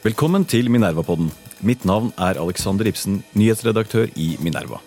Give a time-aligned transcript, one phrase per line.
[0.00, 1.26] Velkommen til Minerva-podden.
[1.60, 4.78] Mitt navn er Alexander Ibsen, nyhetsredaktør i Minerva.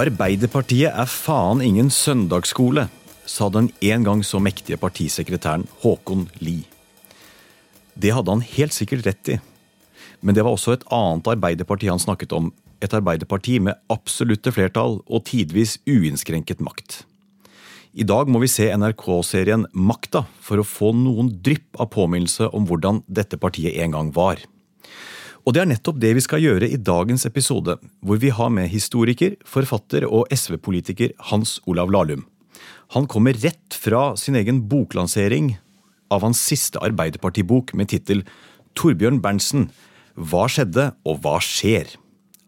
[0.00, 2.86] Arbeiderpartiet er faen ingen søndagsskole,
[3.28, 6.64] sa den en gang så mektige partisekretæren Håkon Lie.
[7.92, 9.38] Det hadde han helt sikkert rett i.
[10.24, 12.54] Men det var også et annet Arbeiderparti han snakket om.
[12.80, 17.02] Et Arbeiderparti med absolutte flertall og tidvis uinnskrenket makt.
[17.92, 22.64] I dag må vi se NRK-serien Makta for å få noen drypp av påminnelse om
[22.64, 24.40] hvordan dette partiet en gang var.
[25.44, 28.70] Og det er nettopp det vi skal gjøre i dagens episode, hvor vi har med
[28.72, 32.24] historiker, forfatter og SV-politiker Hans Olav Lahlum.
[32.96, 35.58] Han kommer rett fra sin egen boklansering
[36.12, 38.24] av hans siste Arbeiderpartibok med tittel
[38.78, 39.68] Torbjørn Berntsen
[40.16, 41.92] Hva skjedde, og hva skjer?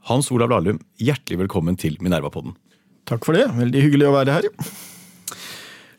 [0.09, 2.57] Hans Olav Lahlum, hjertelig velkommen til Minerva-podden.
[3.05, 3.45] Takk for det.
[3.53, 4.53] Veldig hyggelig å være her.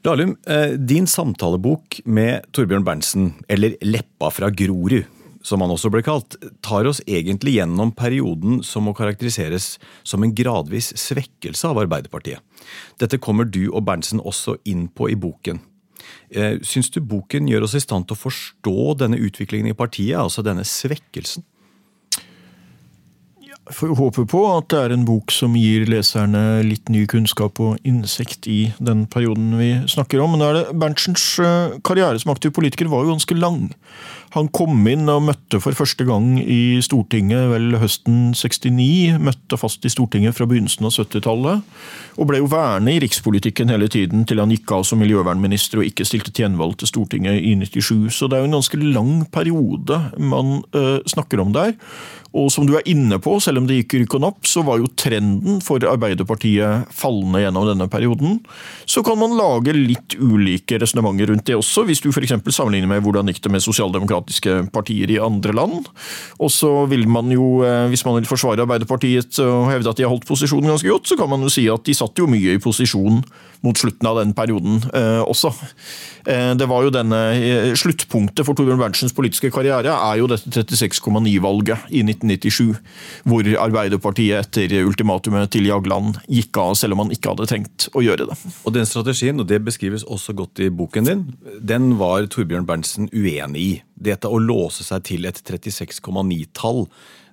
[0.05, 5.07] Lahlum, eh, din samtalebok med Torbjørn Berntsen, eller Leppa fra Grorud,
[5.41, 10.35] som han også ble kalt, tar oss egentlig gjennom perioden som må karakteriseres som en
[10.37, 12.37] gradvis svekkelse av Arbeiderpartiet.
[13.01, 15.63] Dette kommer du og Berntsen også inn på i boken.
[16.29, 20.19] Eh, syns du boken gjør oss i stand til å forstå denne utviklingen i partiet,
[20.21, 21.41] altså denne svekkelsen?
[23.73, 27.79] Får håpe på at det er en bok som gir leserne litt ny kunnskap og
[27.87, 30.35] innsikt i den perioden vi snakker om.
[30.35, 33.71] Men da er det Berntsens eh, karriere som aktiv politiker var jo ganske lang.
[34.35, 39.15] Han kom inn og møtte for første gang i Stortinget vel høsten 69.
[39.23, 41.63] Møtte fast i Stortinget fra begynnelsen av 70-tallet.
[42.19, 45.87] Og ble jo værende i rikspolitikken hele tiden til han gikk av som miljøvernminister og
[45.87, 48.11] ikke stilte til gjenvalg til Stortinget i 97.
[48.17, 51.71] Så det er jo en ganske lang periode man uh, snakker om der.
[52.35, 54.81] Og som du er inne på, selv om det gikk rykk og napp, så var
[54.81, 58.41] jo trenden for Arbeiderpartiet fallende gjennom denne perioden.
[58.83, 62.35] Så kan man lage litt ulike resonnementer rundt det også, hvis du f.eks.
[62.51, 63.63] sammenligner med hvordan gikk det med
[64.25, 65.85] sosialdemokratiske partier i andre land.
[66.39, 70.03] Og så vil man jo, eh, hvis man vil forsvare Arbeiderpartiet og hevde at de
[70.03, 72.55] har holdt posisjonen ganske godt, så kan man jo si at de satt jo mye
[72.55, 73.23] i posisjon
[73.65, 75.51] mot slutten av den perioden eh, også.
[76.25, 80.49] Eh, det var jo denne eh, Sluttpunktet for Torbjørn Berntsens politiske karriere er jo dette
[80.51, 82.75] 36,9-valget i 1997,
[83.29, 88.03] hvor Arbeiderpartiet etter ultimatumet til Jagland gikk av, selv om man ikke hadde tenkt å
[88.05, 88.39] gjøre det.
[88.63, 91.25] Og Den strategien, og det beskrives også godt i boken din,
[91.59, 93.73] den var Torbjørn Berntsen uenig i.
[93.95, 96.85] Dette å låse seg til et 36,9-tall,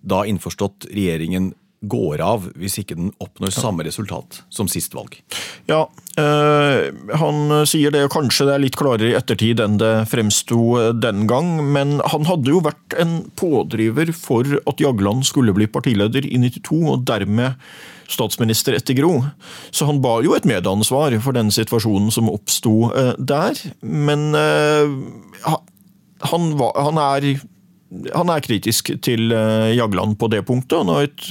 [0.03, 1.53] da innforstått regjeringen
[1.83, 5.17] går av hvis ikke den oppnår samme resultat som sist valg.
[5.67, 5.85] Ja,
[6.21, 10.93] øh, han sier det, kanskje det er litt klarere i ettertid enn det fremsto eh,
[10.95, 16.27] den gang, men han hadde jo vært en pådriver for at Jagland skulle bli partileder
[16.29, 17.59] i 92, og dermed
[18.13, 19.17] statsminister etter Gro.
[19.75, 23.59] Så han bar jo et medansvar for den situasjonen som oppsto øh, der.
[23.83, 24.99] Men øh,
[26.23, 27.27] han, var, han er
[28.15, 30.79] han er kritisk til eh, Jagland på det punktet.
[30.81, 31.27] Han har et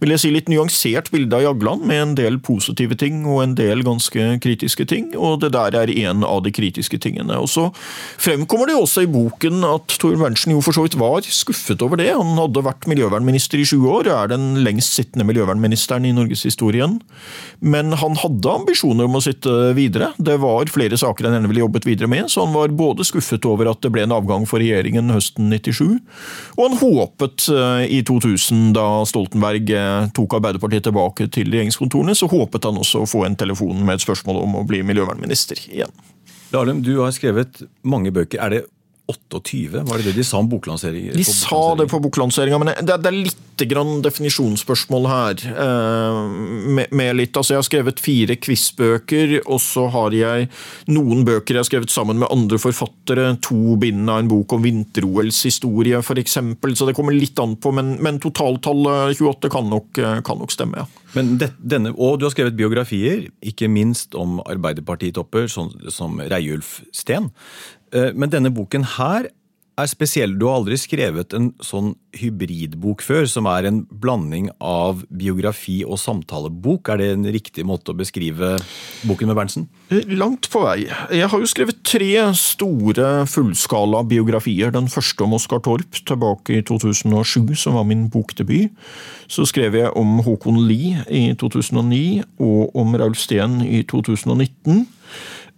[0.00, 3.54] vil jeg si, litt nyansert bilde av Jagland, med en del positive ting og en
[3.58, 5.10] del ganske kritiske ting.
[5.18, 7.36] Og det der er en av de kritiske tingene.
[7.36, 7.68] Og Så
[8.20, 12.00] fremkommer det også i boken at Tor Berntsen jo for så vidt var skuffet over
[12.00, 12.08] det.
[12.14, 16.98] Han hadde vært miljøvernminister i sju år, og er den lengst sittende miljøvernministeren i norgeshistorien.
[17.60, 20.14] Men han hadde ambisjoner om å sitte videre.
[20.16, 23.44] Det var flere saker han gjerne ville jobbet videre med, så han var både skuffet
[23.48, 25.89] over at det ble en avgang for regjeringen høsten 97,
[26.56, 32.30] og han håpet eh, i 2000, da Stoltenberg eh, tok Arbeiderpartiet tilbake til regjeringskontorene, så
[32.30, 35.92] håpet han også å få en telefon med et spørsmål om å bli miljøvernminister igjen.
[36.54, 38.40] Lahlum, du har skrevet mange bøker.
[38.42, 38.64] Er det
[39.10, 41.10] 28, var det det de sa om boklansering?
[41.16, 45.44] De sa det på boklanseringa, men det, det, er litt grann definisjonsspørsmål her.
[45.50, 46.20] Eh,
[46.78, 50.48] med, med, litt, altså Jeg har skrevet fire quizbøker, og så har jeg
[50.92, 53.34] noen bøker jeg har skrevet sammen med andre forfattere.
[53.50, 56.38] To bind av en bok om vinter-OLs historie, f.eks.
[56.38, 60.84] Så det kommer litt an på, men, men totaltallet 28 kan nok, kan nok stemme,
[60.84, 60.88] ja.
[61.16, 66.78] Men det, denne, Og du har skrevet biografier, ikke minst om Arbeiderpartitopper, sånn som Reiulf
[66.94, 67.30] Steen.
[67.94, 69.30] Eh, men denne boken her
[69.80, 70.34] er spesiell.
[70.38, 76.00] Du har aldri skrevet en sånn hybridbok før, som er en blanding av biografi og
[76.02, 76.90] samtalebok.
[76.90, 78.56] Er det en riktig måte å beskrive
[79.08, 79.68] boken med Berntsen?
[80.10, 80.88] Langt på vei.
[81.14, 84.74] Jeg har jo skrevet tre store fullskala biografier.
[84.74, 88.74] Den første om Oskar Torp tilbake i 2007, som var min bokdebut.
[89.30, 94.88] Så skrev jeg om Håkon Lie i 2009 og om Raul Steen i 2019.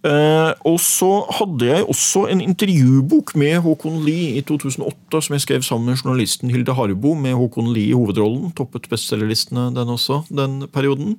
[0.03, 1.09] Eh, og så
[1.39, 6.01] hadde jeg også en intervjubok med Håkon Lie i 2008, som jeg skrev sammen med
[6.01, 8.51] journalisten Hilde Harbo, med Håkon Lie i hovedrollen.
[8.57, 11.15] Toppet bestselgerlistene den også, den perioden.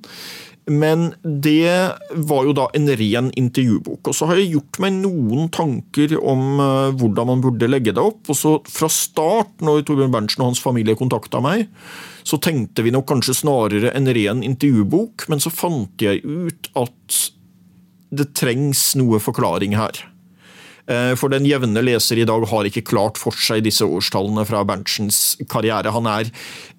[0.65, 1.93] Men det
[2.29, 4.09] var jo da en ren intervjubok.
[4.09, 8.01] Og så har jeg gjort meg noen tanker om uh, hvordan man burde legge det
[8.01, 8.23] opp.
[8.33, 11.67] Og så fra start, når Torbjørn Berntsen og hans familie kontakta meg,
[12.25, 17.19] så tenkte vi nok kanskje snarere en ren intervjubok, men så fant jeg ut at
[18.17, 20.05] det trengs noe forklaring her.
[20.85, 24.61] Eh, for den jevne leser i dag har ikke klart for seg disse årstallene fra
[24.69, 25.89] Berntsens karriere.
[25.95, 26.29] Han, er,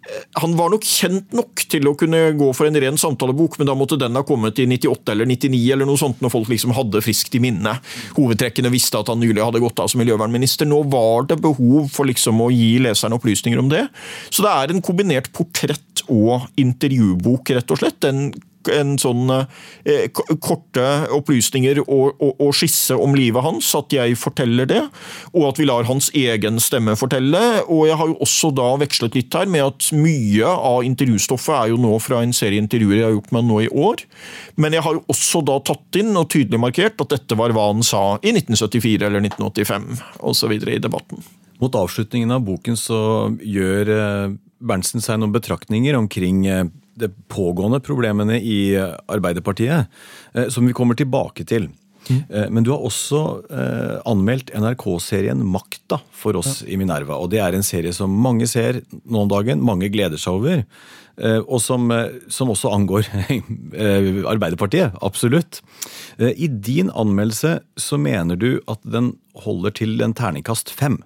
[0.06, 3.70] eh, han var nok kjent nok til å kunne gå for en ren samtalebok, men
[3.70, 6.76] da måtte den ha kommet i 98 eller 99 eller noe sånt, når folk liksom
[6.78, 7.74] hadde friskt i minne.
[8.18, 10.70] Hovedtrekkene visste at han nylig hadde gått av som miljøvernminister.
[10.70, 13.88] Nå var det behov for liksom å gi leserne opplysninger om det.
[14.30, 17.98] Så det er en kombinert portrett og intervjubok, rett og slett.
[18.06, 18.28] Den
[18.72, 24.68] en sånn eh, korte opplysninger og, og, og, skisse om livet hans, at jeg forteller
[24.70, 24.82] det,
[25.32, 27.42] og at vi lar hans egen stemme fortelle.
[27.66, 31.72] Og jeg har jo også da vekslet litt her med at mye av intervjustoffet er
[31.74, 34.06] jo nå fra en serie intervjuer jeg har gjort med nå i år.
[34.60, 37.70] Men jeg har jo også da tatt inn og tydelig markert at dette var hva
[37.70, 39.90] han sa i 1974 eller 1985
[40.26, 40.56] osv.
[40.56, 41.22] i debatten.
[41.62, 42.98] Mot avslutningen av boken så
[43.40, 44.34] gjør eh,
[44.66, 46.66] Berntsen seg noen betraktninger omkring eh,
[46.96, 49.86] de pågående problemene i Arbeiderpartiet,
[50.34, 51.68] eh, som vi kommer tilbake til.
[52.06, 52.52] Mm.
[52.54, 53.20] Men du har også
[53.50, 56.68] eh, anmeldt NRK-serien Makta for oss ja.
[56.70, 57.16] i Minerva.
[57.18, 60.62] og Det er en serie som mange ser nå om dagen, mange gleder seg over.
[61.18, 61.90] Eh, og som,
[62.30, 63.10] som også angår
[64.32, 65.58] Arbeiderpartiet, absolutt.
[66.22, 71.00] I din anmeldelse så mener du at den holder til en terningkast fem.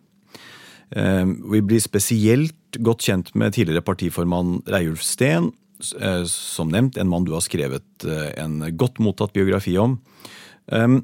[0.90, 5.69] Vi blir spesielt godt kjent med tidligere partiformann Reiulf Steen, Eh,
[6.30, 9.98] som nevnt, en mann du har skrevet eh, en godt mottatt biografi om.
[10.72, 11.02] Ehm,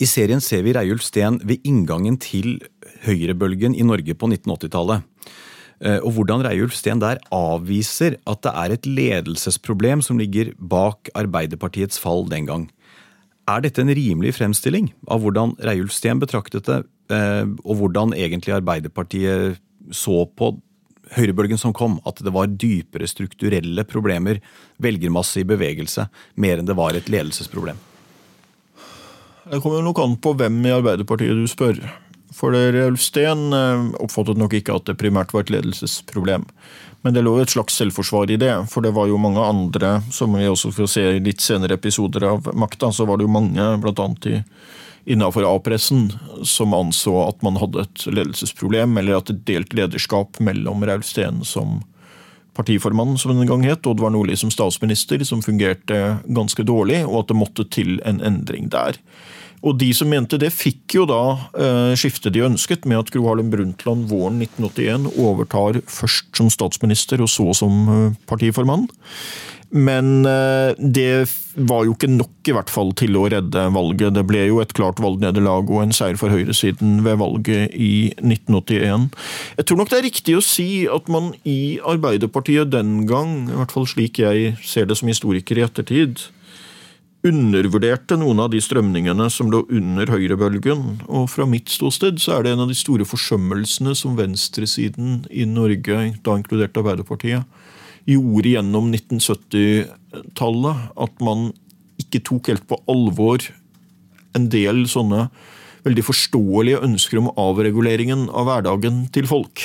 [0.00, 2.60] I serien ser vi Reiulf Steen ved inngangen til
[3.06, 5.06] høyrebølgen i Norge på 1980-tallet.
[5.82, 11.10] Eh, og hvordan Reiulf Steen der avviser at det er et ledelsesproblem som ligger bak
[11.18, 12.68] Arbeiderpartiets fall den gang.
[13.50, 19.58] Er dette en rimelig fremstilling av hvordan Reiulf Steen betraktet det, og hvordan egentlig Arbeiderpartiet
[19.90, 20.54] så på
[21.16, 24.40] høyrebølgen som kom, at det var dypere strukturelle problemer,
[24.82, 27.80] velgermasse i bevegelse, mer enn det var et ledelsesproblem?
[29.50, 31.80] Det kommer nok an på hvem i Arbeiderpartiet du spør.
[32.32, 36.46] For Rolf Steen eh, oppfattet nok ikke at det primært var et ledelsesproblem.
[37.02, 40.32] Men det lå et slags selvforsvar i det, for det var jo mange andre, som
[40.38, 43.66] vi også får se i litt senere episoder av Makta, så var det jo mange,
[43.82, 44.36] blant annet i
[45.04, 46.12] innafor A-pressen
[46.46, 51.42] som anså at man hadde et ledelsesproblem, eller at et delt lederskap mellom Raul Steen
[51.46, 51.80] som
[52.56, 57.22] partiformann, som den gang het, og Oddvar Nordli som statsminister, som fungerte ganske dårlig, og
[57.22, 58.98] at det måtte til en endring der.
[59.62, 61.22] Og de som mente det, fikk jo da
[61.54, 67.22] eh, skiftet de ønsket, med at Gro Harlem Brundtland våren 1981 overtar først som statsminister
[67.22, 68.88] og så som eh, partiformann.
[69.72, 71.24] Men eh, det
[71.56, 74.12] var jo ikke nok i hvert fall til å redde valget.
[74.12, 79.08] Det ble jo et klart valgnederlag og en seier for høyresiden ved valget i 1981.
[79.56, 83.56] Jeg tror nok det er riktig å si at man i Arbeiderpartiet den gang, i
[83.56, 86.20] hvert fall slik jeg ser det som historiker i ettertid,
[87.22, 91.04] undervurderte noen av de strømningene som lå under høyrebølgen.
[91.06, 95.46] Og fra mitt ståsted så er det en av de store forsømmelsene som venstresiden i
[95.48, 97.46] Norge, da inkludert Arbeiderpartiet,
[98.08, 100.86] gjorde gjennom 1970-tallet.
[100.96, 101.50] At man
[102.02, 103.44] ikke tok helt på alvor
[104.36, 105.28] en del sånne
[105.86, 109.64] veldig forståelige ønsker om avreguleringen av hverdagen til folk.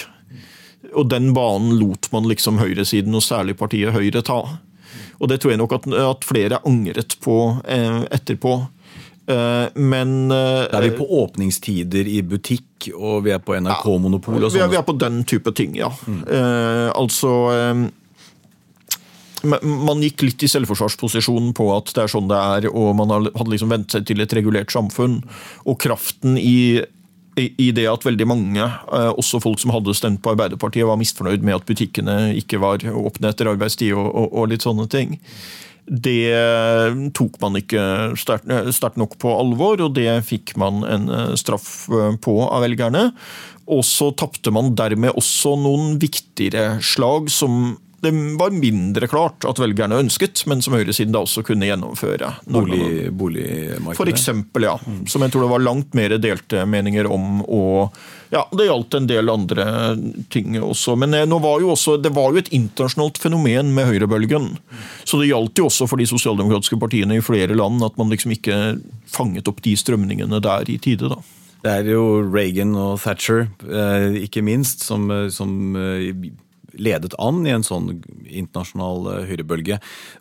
[0.95, 4.39] Og den banen lot man liksom høyresiden, og særlig partiet Høyre, ta.
[5.17, 8.55] Og det tror jeg nok at, at flere angret på eh, etterpå.
[9.27, 14.39] Eh, men eh, Er vi på åpningstider i butikk, og vi er på NRK-monopol?
[14.41, 15.91] Ja, vi, vi, er på den type ting, ja.
[16.07, 16.21] Mm.
[16.23, 17.87] Eh, altså eh,
[19.47, 23.51] man gikk litt i selvforsvarsposisjonen på at det er sånn det er, og man hadde
[23.53, 25.19] liksom vent seg til et regulert samfunn.
[25.65, 26.81] Og kraften i,
[27.37, 31.45] i det at veldig mange, eh, også folk som hadde stemt på Arbeiderpartiet, var misfornøyd
[31.45, 35.17] med at butikkene ikke var åpne etter arbeidstid og, og, og litt sånne ting.
[35.87, 37.81] Det tok man ikke
[38.19, 43.07] sterkt nok på alvor, og det fikk man en eh, straff eh, på av velgerne.
[43.71, 49.57] Og så tapte man dermed også noen viktigere slag som det var mindre klart at
[49.57, 52.29] velgerne ønsket, men som høyresiden da også kunne gjennomføre.
[52.45, 53.97] Bolig, boligmarkedet?
[53.97, 54.75] For eksempel, ja.
[55.09, 57.41] Som jeg tror det var langt mer delte meninger om.
[57.41, 57.97] og
[58.29, 59.65] ja, Det gjaldt en del andre
[60.29, 60.93] ting også.
[60.99, 64.51] Men eh, var jo også, det var jo et internasjonalt fenomen med høyrebølgen.
[65.01, 68.37] Så det gjaldt jo også for de sosialdemokratiske partiene i flere land at man liksom
[68.37, 68.77] ikke
[69.09, 71.09] fanget opp de strømningene der i tide.
[71.09, 71.21] da.
[71.65, 75.73] Det er jo Reagan og Thatcher, eh, ikke minst, som, som
[76.81, 77.89] ledet an i en sånn
[78.25, 79.79] internasjonal eh, høyrebølge.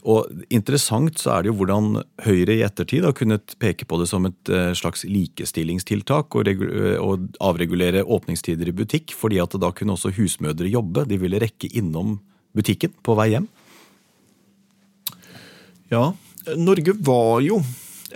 [0.09, 4.09] Og Interessant så er det jo hvordan Høyre i ettertid har kunnet peke på det
[4.11, 6.51] som et eh, slags likestillingstiltak og,
[7.03, 11.07] og avregulere åpningstider i butikk, fordi at da kunne også husmødre jobbe.
[11.11, 12.19] De ville rekke innom
[12.57, 13.49] butikken på vei hjem.
[15.93, 16.11] Ja,
[16.59, 17.61] Norge var jo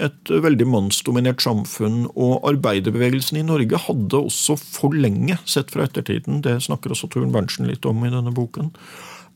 [0.00, 6.42] et veldig mannsdominert samfunn, og arbeiderbevegelsen i Norge hadde også for lenge, sett fra ettertiden,
[6.46, 8.72] det snakker også Turen Berntsen litt om i denne boken,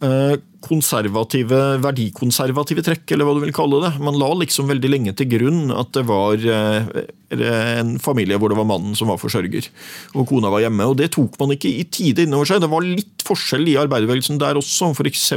[0.05, 3.93] eh, konservative, verdikonservative trekk, eller hva du vil kalle det.
[4.05, 7.05] Man la liksom veldig lenge til grunn at det var eh,
[7.35, 9.69] en familie hvor det var mannen som var forsørger,
[10.15, 10.87] og kona var hjemme.
[10.87, 12.63] og Det tok man ikke i tide innover seg.
[12.63, 14.93] Det var litt forskjell i arbeiderbevegelsen der også.
[14.95, 15.33] F.eks.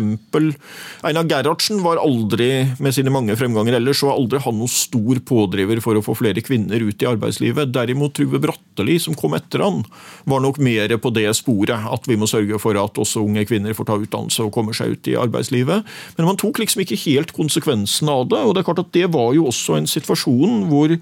[1.07, 5.81] Einar Gerhardsen var aldri, med sine mange fremganger ellers, var aldri han noen stor pådriver
[5.84, 7.72] for å få flere kvinner ut i arbeidslivet.
[7.75, 9.84] Derimot Trygve Bratteli, som kom etter han,
[10.29, 11.88] var nok mer på det sporet.
[11.88, 14.96] At vi må sørge for at også unge kvinner får ta utdannelse og kommer seg
[14.96, 15.98] ut i arbeidslivet.
[16.18, 18.44] Men man tok liksom ikke helt konsekvensen av det.
[18.44, 20.96] og det er klart at det var jo også en situasjon hvor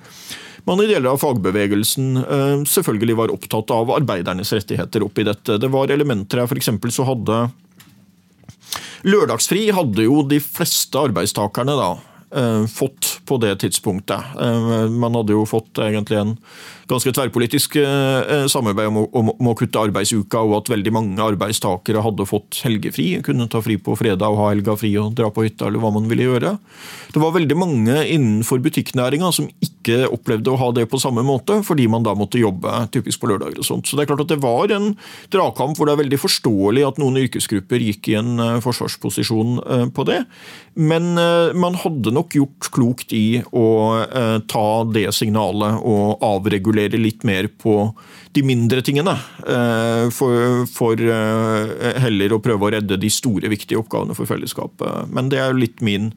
[0.65, 5.59] man i deler av fagbevegelsen eh, selvfølgelig var opptatt av arbeidernes rettigheter oppi dette.
[5.61, 6.73] Det var elementer her, f.eks.
[6.95, 7.45] så hadde
[9.05, 11.89] Lørdagsfri hadde jo de fleste arbeidstakerne da
[12.33, 14.33] eh, fått på det tidspunktet.
[14.41, 16.33] Eh, man hadde jo fått egentlig en
[16.89, 21.23] ganske tverrpolitisk eh, eh, samarbeid om å, om, å, kutte arbeidsuka, og at veldig mange
[21.23, 23.07] arbeidstakere hadde fått helgefri.
[23.25, 25.93] Kunne ta fri på fredag og ha helga fri og dra på hytta, eller hva
[25.95, 26.55] man ville gjøre.
[27.13, 31.61] Det var veldig mange innenfor butikknæringa som ikke opplevde å ha det på samme måte,
[31.65, 33.89] fordi man da måtte jobbe typisk på lørdager og sånt.
[33.89, 34.93] Så det er klart at det var en
[35.33, 39.57] dragkamp hvor det er veldig forståelig at noen yrkesgrupper gikk i en uh, forsvarsposisjon
[39.95, 40.21] på det.
[40.75, 41.13] Men
[41.55, 43.67] man hadde nok gjort klokt i å
[44.51, 47.93] ta det signalet og avregulere spekulere litt mer på
[48.33, 49.15] de mindre tingene.
[49.47, 55.07] Eh, for, for, eh, heller å prøve å redde de store, viktige oppgavene for fellesskapet.
[55.09, 56.11] Men det er jo litt min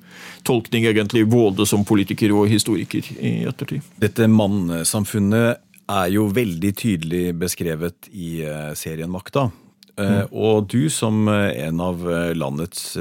[0.44, 3.82] tolkning, egentlig, både som politiker og historiker i ettertid.
[3.98, 9.50] Dette mannsamfunnet er jo veldig tydelig beskrevet i eh, serien Makta.
[9.98, 10.28] Mm.
[10.30, 12.04] Og du som en av
[12.38, 12.92] landets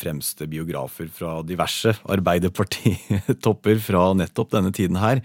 [0.00, 5.20] fremste biografer fra diverse arbeiderpartitopper fra nettopp denne tiden her,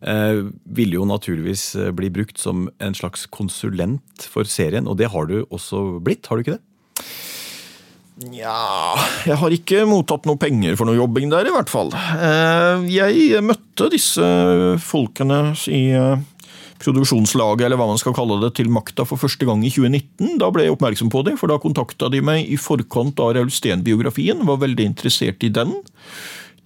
[0.00, 5.28] ville jo naturligvis eh, bli brukt som en slags konsulent for serien, og det har
[5.28, 6.64] du også blitt, har du ikke det?
[8.20, 8.54] Nja
[9.24, 11.92] Jeg har ikke mottatt noe penger for noe jobbing der, i hvert fall.
[11.92, 14.26] Eh, jeg møtte disse
[14.84, 15.84] folkene i
[16.80, 20.38] produksjonslaget, eller hva man skal kalle det, til makta for første gang i 2019.
[20.40, 23.52] Da ble jeg oppmerksom på det, for da kontakta de meg i forkant av Raul
[23.52, 24.44] Steen-biografien.
[24.48, 25.76] Var veldig interessert i den.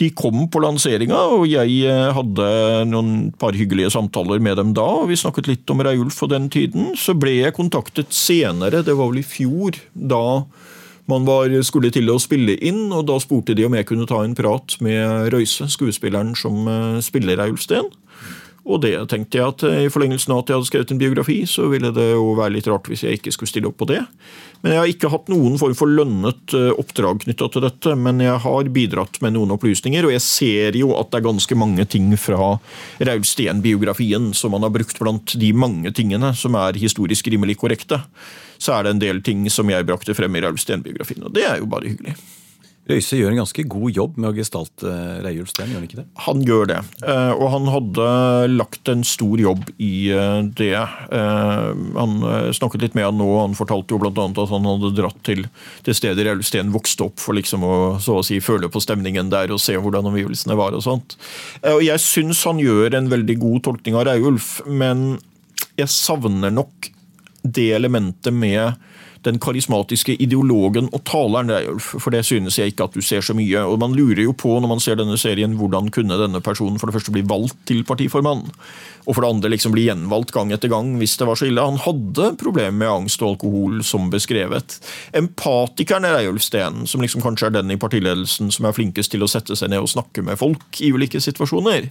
[0.01, 2.47] De kom på lanseringa, og jeg eh, hadde
[2.91, 4.87] noen par hyggelige samtaler med dem da.
[5.05, 6.93] og Vi snakket litt om Reiulf og den tiden.
[6.99, 10.43] Så ble jeg kontaktet senere, det var vel i fjor, da
[11.11, 12.89] man var, skulle til å spille inn.
[12.91, 17.03] og Da spurte de om jeg kunne ta en prat med Røise, skuespilleren som eh,
[17.05, 17.91] spiller Reiulf Steen.
[18.65, 21.37] Og det tenkte jeg at eh, i forlengelsen av at jeg hadde skrevet en biografi,
[21.49, 24.01] så ville det jo være litt rart hvis jeg ikke skulle stille opp på det.
[24.65, 27.97] Men jeg har ikke hatt noen form for lønnet eh, oppdrag knytta til dette.
[28.01, 31.59] Men jeg har bidratt med noen opplysninger, og jeg ser jo at det er ganske
[31.61, 32.55] mange ting fra
[33.05, 38.01] Raul Steen-biografien som man har brukt blant de mange tingene som er historisk rimelig korrekte.
[38.57, 41.45] Så er det en del ting som jeg brakte frem i Raul Steen-biografien, og det
[41.51, 42.17] er jo bare hyggelig.
[42.85, 44.91] Røise gjør en ganske god jobb med å gestalte
[45.25, 46.05] Reiulf Steen, gjør han ikke det?
[46.27, 48.09] Han gjør det, eh, og han hadde
[48.53, 50.77] lagt en stor jobb i eh, det.
[50.77, 52.17] Eh, han
[52.57, 54.13] snakket litt med han nå, han fortalte jo bl.a.
[54.13, 55.47] at han hadde dratt til
[55.87, 57.75] det stedet Reiulf Steen vokste opp, for liksom å
[58.05, 61.17] så å si føle på stemningen der og se hvordan omgivelsene var og sånt.
[61.65, 65.15] Jeg syns han gjør en veldig god tolkning av Reiulf, men
[65.81, 66.93] jeg savner nok
[67.45, 68.77] det elementet med
[69.25, 73.65] den karismatiske ideologen og taleren, For det synes jeg ikke at du ser så mye.
[73.65, 76.87] Og man lurer jo på når man ser denne serien, hvordan kunne denne personen for
[76.87, 78.51] det første bli valgt til partiformann?
[79.05, 81.61] Og for det andre liksom bli gjenvalgt gang etter gang hvis det var så ille.
[81.61, 84.79] Han hadde problemer med angst og alkohol, som beskrevet.
[85.17, 89.25] Empatikeren er Reiulf Steen, som liksom kanskje er den i partiledelsen som er flinkest til
[89.25, 91.91] å sette seg ned og snakke med folk i ulike situasjoner,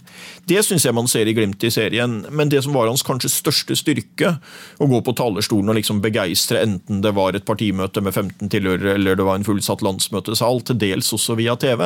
[0.50, 2.24] det syns jeg man ser i glimt i serien.
[2.34, 4.36] Men det som var hans kanskje største styrke,
[4.82, 8.52] å gå på talerstolen og liksom begeistre enten det var var et partimøte med 15
[8.52, 11.86] tilhørere eller det var en fullsatt landsmøtesal, til dels også via TV.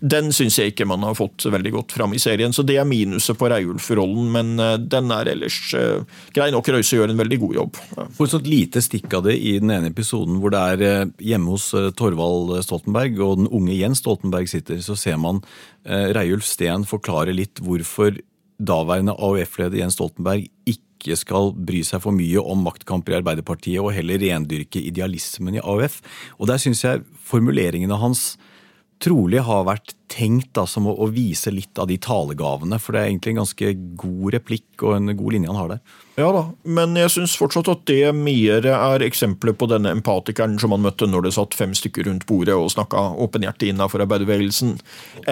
[0.00, 2.88] Den syns jeg ikke man har fått veldig godt fram i serien, så det er
[2.88, 4.30] minuset på Reiulf-rollen.
[4.34, 6.02] Men eh, den er ellers uh,
[6.34, 6.68] grei nok.
[6.72, 7.80] Røise gjør en veldig god jobb.
[8.16, 11.70] Hvor et lite stikk av det i den ene episoden hvor det er hjemme hos
[11.98, 15.42] Torvald Stoltenberg og den unge Jens Stoltenberg sitter, så ser man
[15.84, 18.16] Reiulf Steen forklare litt hvorfor
[18.62, 23.94] daværende AUF-leder Jens Stoltenberg ikke skal bry seg for mye om maktkamper i Arbeiderpartiet, og
[23.96, 26.00] heller rendyrke idealismen i AUF.
[26.38, 28.36] Og der syns jeg formuleringene hans
[29.02, 32.78] trolig har vært tenkt da, som å, å, vise litt av de talegavene.
[32.80, 35.82] For det er egentlig en ganske god replikk og en god linje han har der.
[36.20, 40.74] Ja da, men jeg syns fortsatt at det mer er eksempler på denne empatikeren som
[40.74, 44.76] han møtte når det satt fem stykker rundt bordet og snakka åpenhjertig innafor arbeiderbevegelsen,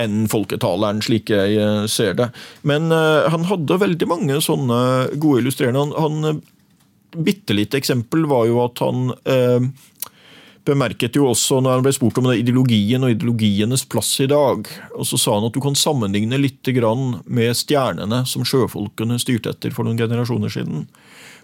[0.01, 2.31] enn folketaleren, slik jeg eh, ser det.
[2.65, 4.81] Men uh, han hadde veldig mange sånne
[5.21, 5.85] gode illustrerende.
[5.85, 6.49] Han, han eh,
[7.11, 9.65] Bitte lite eksempel var jo at han uh,
[10.69, 14.69] bemerket jo også når han ble spurt om ideologien og ideologienes plass i dag.
[14.95, 16.69] Og Så sa han at du kan sammenligne litt
[17.27, 20.87] med stjernene som sjøfolkene styrte etter for noen generasjoner siden.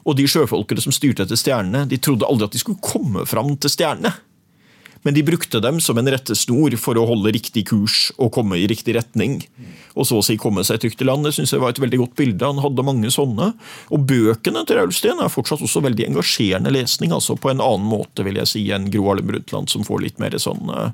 [0.07, 3.57] Og de sjøfolkene som styrte etter stjernene, de trodde aldri at de skulle komme fram
[3.57, 4.13] til stjernene.
[5.07, 8.65] Men de brukte dem som en rettesnor for å holde riktig kurs og komme i
[8.67, 9.37] riktig retning.
[9.95, 11.23] Og så å si komme seg trygt i land.
[11.23, 12.49] Det synes jeg var et veldig godt bilde.
[12.49, 13.53] Han hadde mange sånne.
[13.95, 17.15] Og bøkene til Raulsten er fortsatt også veldig engasjerende lesning.
[17.15, 20.19] altså På en annen måte vil jeg si enn Gro Harlem Brundtland, som får litt
[20.23, 20.91] mer sånn uh,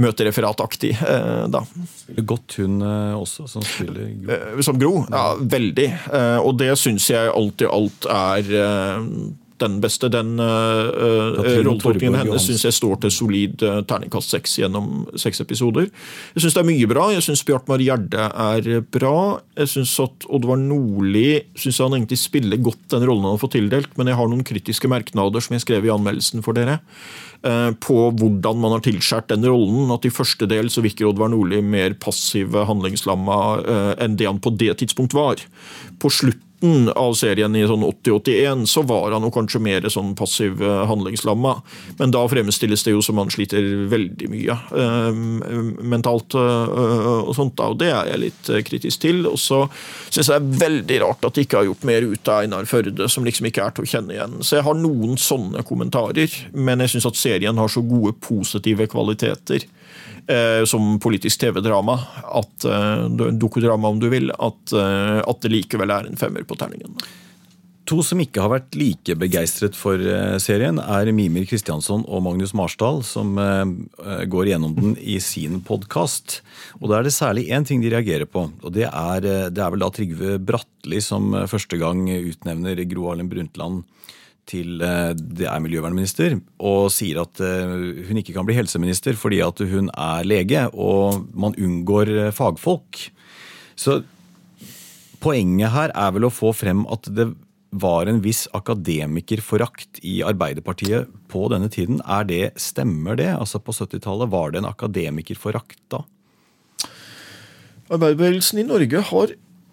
[0.00, 0.94] møtereferataktig.
[1.04, 1.62] Uh, da.
[2.00, 4.64] Spiller godt hun uh, også, som spiller Gro?
[4.64, 4.94] som Gro?
[5.12, 5.88] Ja, veldig.
[6.40, 8.48] og det syns jeg alt i alt er
[9.60, 10.08] den beste.
[10.12, 15.88] Den uh, rolletolkningen hennes syns jeg står til solid uh, terningkast seks gjennom seks episoder.
[16.34, 17.08] Jeg syns det er mye bra.
[17.14, 19.16] Jeg syns Bjartmar Gjerde er bra.
[19.58, 23.56] Jeg syns at Oddvar Nordli synes han egentlig spiller godt den rollen han har fått
[23.58, 26.80] tildelt, men jeg har noen kritiske merknader som jeg skrev i anmeldelsen for dere
[27.82, 29.90] på hvordan man har tilskjært den rollen.
[29.90, 33.38] At i første del så virker Oddvar Nordli mer passiv handlingslamma
[33.98, 35.42] enn det han på det tidspunkt var.
[35.98, 40.14] På slutt slutten av serien i sånn 80-81 så var han jo kanskje mer sånn
[40.14, 41.62] passiv eh, handlingslamma.
[41.98, 45.12] Men da fremstilles det jo som han sliter veldig mye øh,
[45.82, 47.56] mentalt øh, og sånt.
[47.56, 49.26] da, og Det er jeg litt kritisk til.
[49.26, 49.66] Og så
[50.10, 52.66] syns jeg det er veldig rart at de ikke har gjort mer ut av Einar
[52.66, 54.40] Førde, som liksom ikke er til å kjenne igjen.
[54.42, 58.86] Så jeg har noen sånne kommentarer, men jeg syns at serien har så gode positive
[58.92, 59.66] kvaliteter
[60.26, 61.98] eh, som politisk TV-drama,
[62.42, 66.58] at eh, dokudrama om du vil, at, eh, at, det likevel er en femmer på
[66.60, 66.96] terningen.
[67.90, 72.54] To som ikke har vært like begeistret for eh, serien, er Mimir Kristiansson og Magnus
[72.54, 76.40] Marsdal, som eh, går gjennom den i sin podkast.
[76.78, 79.74] Da er det særlig én ting de reagerer på, og det er, eh, det er
[79.74, 83.82] vel da Trygve Bratteli som første gang utnevner Gro Harlem Brundtland
[84.48, 87.76] til eh, det er miljøvernminister, og sier at eh,
[88.08, 93.04] hun ikke kan bli helseminister fordi at hun er lege, og man unngår eh, fagfolk.
[93.78, 94.02] Så
[95.22, 97.30] poenget her er vel å få frem at det
[97.72, 102.02] var en viss akademikerforakt i Arbeiderpartiet på denne tiden.
[102.04, 103.30] Er det, Stemmer det?
[103.32, 106.02] Altså På 70-tallet var det en akademikerforakt da?
[107.92, 109.32] Arbeiderbevegelsen i Norge har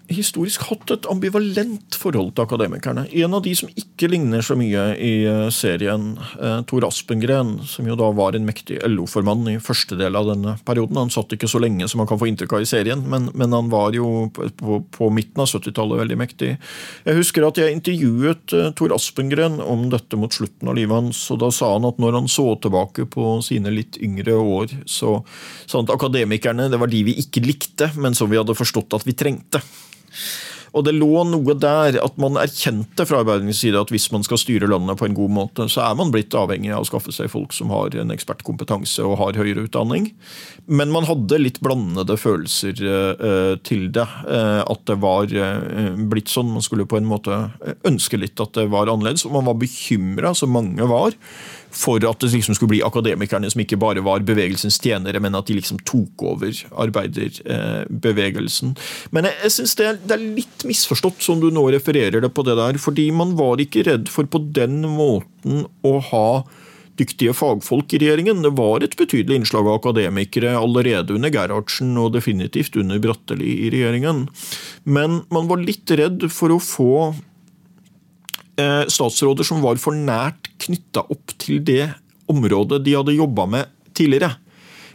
[0.10, 3.06] historisk hatt et ambivalent forhold til akademikerne.
[3.22, 7.88] En av de som ikke ligner så mye i eh, serien, eh, Tor Aspengren, som
[7.88, 10.98] jo da var en mektig LO-formann i første del av denne perioden.
[11.00, 13.54] Han satt ikke så lenge som man kan få inntrykk av i serien, men, men
[13.56, 16.56] han var jo på, på, på midten av 70-tallet veldig mektig.
[17.06, 21.22] Jeg husker at jeg intervjuet eh, Tor Aspengren om dette mot slutten av livet hans,
[21.34, 25.19] og da sa han at når han så tilbake på sine litt yngre år, så
[25.65, 28.98] sa han at akademikerne det var de vi ikke likte, men som vi hadde forstått
[28.98, 29.62] at vi trengte.
[30.78, 34.39] Og det lå noe der at man erkjente fra Arbeiderpartiets side at hvis man skal
[34.41, 37.32] styre landet på en god måte, så er man blitt avhengig av å skaffe seg
[37.34, 40.12] folk som har en ekspertkompetanse og har høyere utdanning.
[40.69, 44.06] Men man hadde litt blandede følelser uh, til det.
[44.28, 46.54] Uh, at det var uh, blitt sånn.
[46.54, 47.41] Man skulle på en måte
[47.88, 49.26] ønske litt at det var annerledes.
[49.26, 51.17] Og man var bekymra, som mange var,
[51.71, 55.49] for at det liksom skulle bli akademikerne som ikke bare var bevegelsens tjenere, men at
[55.49, 58.75] de liksom tok over arbeiderbevegelsen.
[59.15, 62.45] Men jeg, jeg synes det, det, er litt misforstått, som du nå refererer det på
[62.47, 62.79] det der.
[62.82, 66.29] fordi man var ikke redd for på den måten å ha
[66.99, 68.41] dyktige fagfolk i regjeringen.
[68.43, 73.71] Det var et betydelig innslag av akademikere allerede under Gerhardsen og definitivt under Bratteli i
[73.71, 74.25] regjeringen.
[74.84, 76.93] Men man var litt redd for å få
[78.60, 81.86] Eh, statsråder som var for nært knytta opp til det
[82.30, 84.36] området de hadde jobba med tidligere.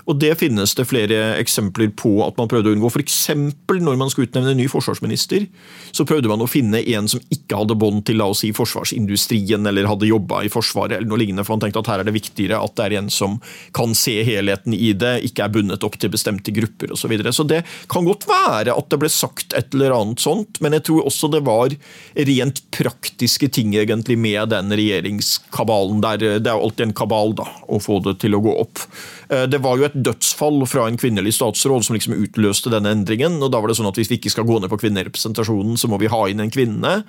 [0.05, 2.91] Og det finnes det flere eksempler på at man prøvde å unngå.
[2.93, 3.19] F.eks.
[3.33, 5.47] når man skulle utnevne en ny forsvarsminister,
[5.97, 9.65] så prøvde man å finne en som ikke hadde bånd til la oss si, forsvarsindustrien
[9.71, 12.17] eller hadde jobba i Forsvaret, eller noe lignende, for man tenkte at her er det
[12.17, 13.39] viktigere at det er en som
[13.77, 17.05] kan se helheten i det, ikke er bundet opp til bestemte grupper osv.
[17.05, 17.35] Så, videre.
[17.37, 17.59] så det
[17.93, 21.29] kan godt være at det ble sagt et eller annet sånt, men jeg tror også
[21.35, 21.75] det var
[22.29, 26.25] rent praktiske ting egentlig med den regjeringskabalen der.
[26.41, 28.87] Det er jo alltid en kabal da, å få det til å gå opp.
[29.35, 33.41] Eh, det var jo et dødsfall fra en kvinnelig statsråd som liksom utløste denne endringen.
[33.43, 35.89] og da var det sånn at Hvis vi ikke skal gå ned på kvinnerepresentasjonen, så
[35.89, 37.05] må vi ha inn en kvinne.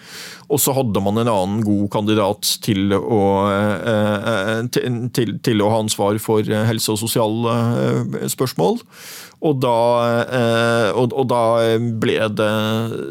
[0.50, 4.62] Og så hadde man en annen god kandidat til å, eh, eh,
[5.14, 7.56] til, til å ha ansvar for helse- og sosiale
[8.30, 8.82] spørsmål.
[9.46, 12.54] Og da, og, og da ble det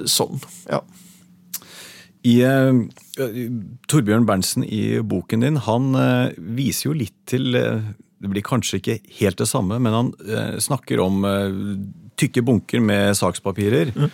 [0.09, 0.81] sånn, ja.
[2.24, 2.40] I,
[3.87, 5.92] Torbjørn Berntsen i boken din han
[6.57, 7.53] viser jo litt til
[8.24, 10.10] Det blir kanskje ikke helt det samme, men han
[10.62, 11.24] snakker om
[12.16, 13.90] tykke bunker med sakspapirer.
[13.92, 14.10] Mm.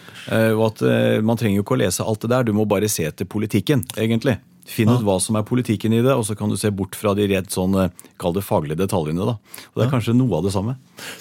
[0.56, 0.82] og at
[1.24, 3.84] man trenger jo ikke å lese alt det der, du må bare se til politikken,
[3.94, 4.38] egentlig.
[4.70, 7.14] Finn ut hva som er politikken i det, og så kan du se bort fra
[7.18, 9.26] de rett sånn, eh, kall det faglige detaljene.
[9.26, 9.34] da.
[9.72, 10.76] Og Det er kanskje noe av det samme.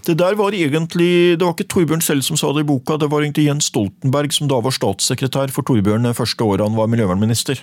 [0.05, 3.09] Det der var egentlig, det var ikke Torbjørn selv som sa det i boka, det
[3.09, 6.91] var egentlig Jens Stoltenberg, som da var statssekretær for Torbjørn det første året han var
[6.91, 7.59] miljøvernminister,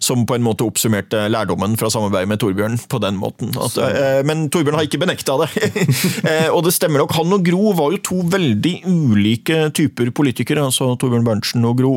[0.00, 3.54] som på en måte oppsummerte lærdommen fra samarbeidet med Torbjørn på den måten.
[3.56, 5.50] At, eh, men Torbjørn har ikke benekta det.
[6.28, 7.12] Eh, og det stemmer nok.
[7.16, 11.92] Han og Gro var jo to veldig ulike typer politikere, altså Torbjørn Berntsen og Gro.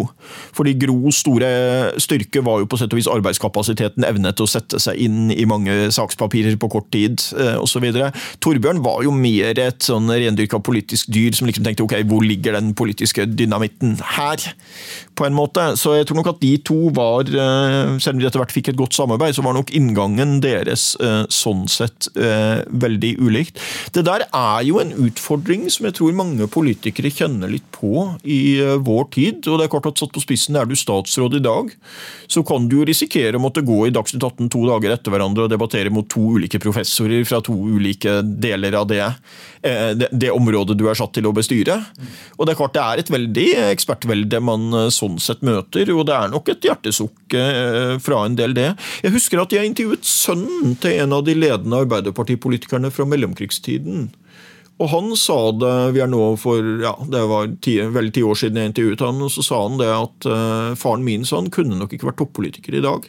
[0.55, 1.49] Fordi Gros store
[2.01, 5.45] styrke var jo på sett og vis arbeid arbeidskapasiteten, evne å sette seg inn i
[5.49, 7.87] mange sakspapirer på kort tid eh, osv.
[8.43, 12.57] Torbjørn var jo mer et sånn rendyrka politisk dyr som liksom tenkte ok, hvor ligger
[12.57, 14.51] den politiske dynamitten her?
[15.21, 15.61] på en måte.
[15.77, 18.71] Så jeg tror nok at de to var, eh, selv om de etter hvert fikk
[18.71, 23.59] et godt samarbeid, så var nok inngangen deres eh, sånn sett veldig ulikt.
[23.93, 28.57] Det der er jo en utfordring som jeg tror mange politikere kjenner litt på i
[28.81, 29.47] vår tid.
[29.47, 31.69] og det er klart at Satt på spissen er du statsråd i dag,
[32.31, 35.11] så kan du jo risikere risikere å måtte gå i Dagsnytt 18 to dager etter
[35.11, 39.01] hverandre og debattere mot to ulike professorer fra to ulike deler av det,
[39.61, 41.77] eh, det, det området du er satt til å bestyre.
[42.37, 46.07] Og Det er klart det er et veldig ekspertvelde man eh, sånn sett møter, og
[46.07, 48.71] det er nok et hjertesukk eh, fra en del det.
[49.03, 54.09] Jeg husker at jeg intervjuet sønnen til en av de ledende arbeiderpartipolitikerne fra mellomkrigstiden.
[54.81, 58.39] Og han sa det vi er nå for ja, det var ti, vel ti år
[58.39, 61.51] siden jeg intervjuet han, og så sa han det at uh, faren min sa han
[61.53, 63.05] kunne nok ikke vært toppolitiker i dag.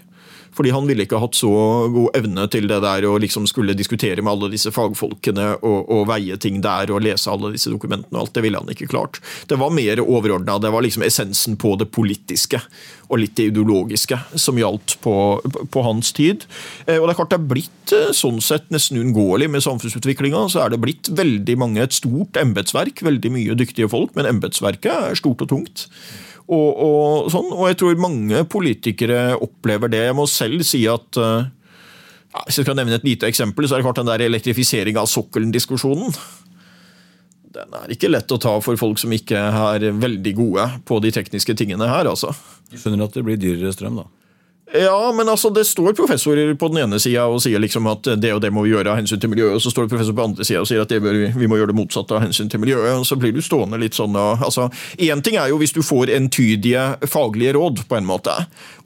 [0.56, 1.50] Fordi han ville ikke hatt så
[1.92, 6.06] god evne til det der å liksom skulle diskutere med alle disse fagfolkene og, og,
[6.10, 8.12] veie ting der og lese alle disse dokumentene.
[8.18, 9.20] og alt, Det ville han ikke klart.
[9.48, 10.58] Det var mer overordna.
[10.60, 12.60] Det var liksom essensen på det politiske
[13.12, 15.14] og litt det ideologiske som gjaldt på,
[15.72, 16.46] på hans tid.
[16.86, 20.46] Eh, og Det er klart det er blitt eh, sånn sett nesten uunngåelig med samfunnsutviklinga.
[20.52, 24.92] Så er det blitt veldig mange, et stort embetsverk, veldig mye dyktige folk, men embetsverket
[25.12, 25.88] er stort og tungt.
[26.52, 30.04] Og, og, sånn, og jeg tror mange politikere opplever det.
[30.08, 31.50] Jeg må selv si at eh,
[32.32, 34.98] ja, Hvis jeg skal nevne et lite eksempel, så er det klart den der elektrifisering
[35.00, 36.14] av sokkelen-diskusjonen.
[37.52, 41.12] Den er ikke lett å ta for folk som ikke er veldig gode på de
[41.12, 42.08] tekniske tingene her.
[42.08, 42.32] altså.
[42.72, 44.08] Du skjønner at det blir dyrere strøm, da?
[44.74, 48.30] Ja, men altså, det står professorer på den ene sida og sier liksom at det
[48.32, 50.22] og det må vi gjøre av hensyn til miljøet, og så står det professor på
[50.22, 52.62] den andre sida og sier at bør, vi må gjøre det motsatte av hensyn til
[52.62, 52.94] miljøet.
[52.96, 55.82] og Så blir du stående litt sånn og, altså, Én ting er jo hvis du
[55.84, 58.32] får entydige faglige råd, på en måte,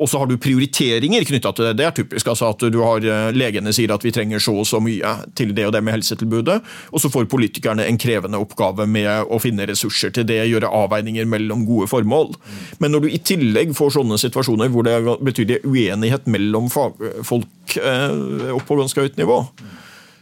[0.00, 1.76] og så har du prioriteringer knytta til det.
[1.78, 2.26] Det er typisk.
[2.32, 5.54] altså At du har eh, legene sier at vi trenger så og så mye til
[5.54, 6.58] det og det med helsetilbudet,
[6.90, 11.28] og så får politikerne en krevende oppgave med å finne ressurser til det, gjøre avveininger
[11.30, 12.34] mellom gode formål.
[12.82, 17.76] Men når du i tillegg får sånne situasjoner hvor det betyr det uenighet mellom fagfolk
[17.78, 19.42] eh, opp på ganske høyt nivå,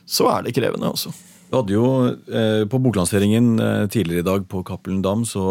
[0.04, 0.90] så er det krevende.
[0.90, 1.14] altså.
[1.50, 5.44] Du hadde jo eh, På boklanseringen eh, tidligere i dag på Cappelen Dam så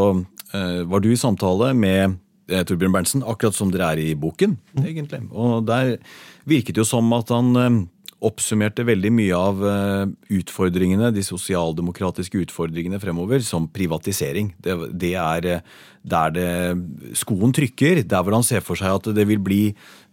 [0.51, 2.17] eh, var du i samtale med
[2.51, 4.57] eh, Torbjørn Berntsen, akkurat som dere er i boken.
[4.75, 4.83] Mm.
[4.85, 5.21] egentlig.
[5.31, 5.95] Og Der
[6.49, 7.79] virket det jo som at han eh,
[8.23, 9.63] oppsummerte veldig mye av
[10.31, 14.53] utfordringene, de sosialdemokratiske utfordringene fremover som privatisering.
[14.63, 15.47] Det, det er
[16.03, 16.47] der det
[17.19, 19.61] skoen trykker, der hvor han ser for seg at det vil bli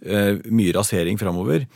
[0.00, 1.66] Eh, mye rasering fremover.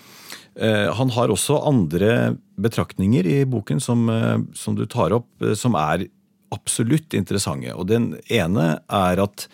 [0.57, 5.75] Eh, han har også andre betraktninger i boken som, eh, som, du tar opp, som
[5.75, 6.09] er
[6.51, 7.75] absolutt interessante.
[7.75, 9.49] Og Den ene er at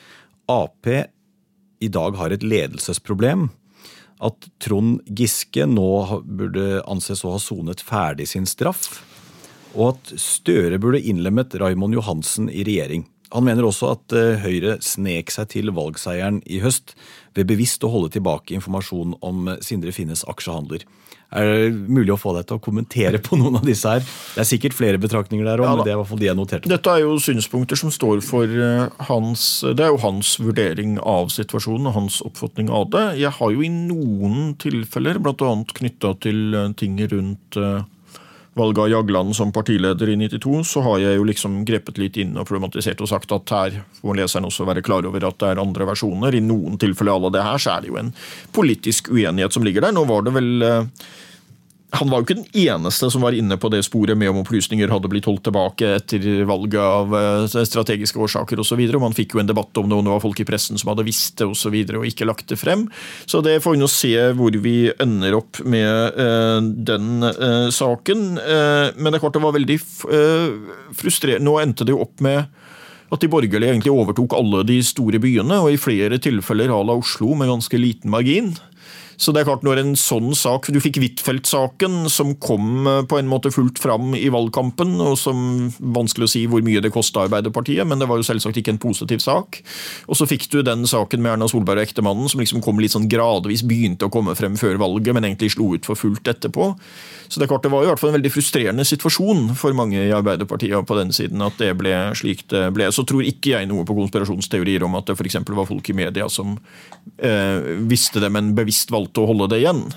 [0.48, 3.50] Ap i dag har et ledelsesproblem.
[4.20, 5.90] At Trond Giske nå
[6.24, 9.00] burde anses å ha sonet ferdig sin straff.
[9.72, 13.06] Og at Støre burde innlemmet Raymond Johansen i regjering.
[13.34, 16.96] Han mener også at eh, Høyre snek seg til valgseieren i høst
[17.38, 20.86] ved bevisst å holde tilbake informasjon om eh, Sindre Finnes aksjehandler.
[21.30, 24.02] Er det mulig å få deg til å kommentere på noen av disse her?
[24.02, 26.26] Det er sikkert flere betraktninger der òg, Ja, men det er i hvert fall de
[26.26, 26.72] jeg noterte.
[26.72, 31.30] Dette er jo synspunkter som står for eh, hans Det er jo hans vurdering av
[31.30, 33.06] situasjonen og hans oppfatning av det.
[33.22, 35.54] Jeg har jo i noen tilfeller, bl.a.
[35.78, 37.62] knytta til ting rundt
[38.60, 42.36] valget av Jagland som partileder i 92, så har jeg jo liksom grepet litt inn
[42.36, 45.62] og problematisert og sagt at her må leseren også være klar over at det er
[45.62, 46.36] andre versjoner.
[46.36, 48.12] I noen tilfeller av det her så er det jo en
[48.56, 49.96] politisk uenighet som ligger der.
[49.96, 51.08] Nå var det vel eh,
[51.92, 54.92] han var jo ikke den eneste som var inne på det sporet med om opplysninger
[54.92, 58.82] hadde blitt holdt tilbake etter valget av eh, strategiske årsaker osv.
[59.02, 61.06] Man fikk jo en debatt om det, og det var folk i pressen som hadde
[61.08, 62.86] visst det og, så videre, og ikke lagt det frem.
[63.26, 68.26] Så det får vi nå se hvor vi ender opp med eh, den eh, saken.
[68.38, 69.76] Eh, men det er klart det var veldig
[70.10, 71.46] uh, frustrerende.
[71.48, 72.44] Nå endte det jo opp med
[73.10, 76.94] at de borgerlige egentlig overtok alle de store byene, og i flere tilfeller à la
[76.94, 78.52] Oslo med ganske liten margin.
[79.20, 83.18] Så det er klart når en sånn sak Du fikk Huitfeldt-saken, som kom eh, på
[83.20, 87.26] en måte fullt fram i valgkampen, og som vanskelig å si hvor mye det kosta
[87.26, 89.60] Arbeiderpartiet, men det var jo selvsagt ikke en positiv sak.
[90.08, 92.94] Og så fikk du den saken med Erna Solberg og ektemannen, som liksom kom litt
[92.96, 96.72] sånn gradvis, begynte å komme frem før valget, men egentlig slo ut for fullt etterpå.
[97.30, 100.00] Så det er klart det var i hvert fall en veldig frustrerende situasjon for mange
[100.00, 102.88] i Arbeiderpartiet på den siden at det ble slik det ble.
[102.90, 105.38] Så tror ikke jeg noe på konspirasjonsteorier om at det f.eks.
[105.46, 106.56] var folk i media som
[107.22, 109.88] eh, visste det, men bevisst valgte å holde det igjen.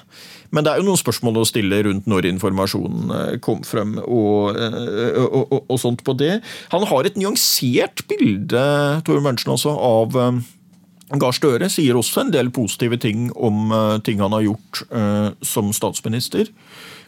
[0.53, 4.53] Men det er jo noen spørsmål å stille rundt når informasjonen eh, kom frem og,
[4.53, 6.35] eh, og, og, og sånt på det.
[6.73, 8.65] Han har et nyansert bilde
[9.07, 10.43] Tore Berntsen, altså, av eh,
[11.17, 11.71] Gahr Støre.
[11.73, 13.73] Sier også en del positive ting om
[14.05, 14.79] ting han har gjort
[15.45, 16.47] som statsminister.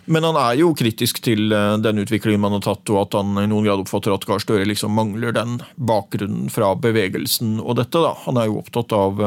[0.05, 3.47] Men han er jo kritisk til den utviklingen man har tatt, og at han i
[3.49, 8.03] noen grad oppfatter at Gahr Støre liksom mangler den bakgrunnen fra bevegelsen og dette.
[8.03, 8.13] da.
[8.27, 9.25] Han er jo opptatt av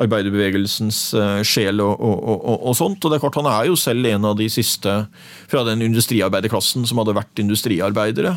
[0.00, 3.02] arbeiderbevegelsens eh, sjel og, og, og, og- sånt.
[3.04, 4.94] Og det er klart Han er jo selv en av de siste
[5.50, 8.36] fra den industriarbeiderklassen som hadde vært industriarbeidere.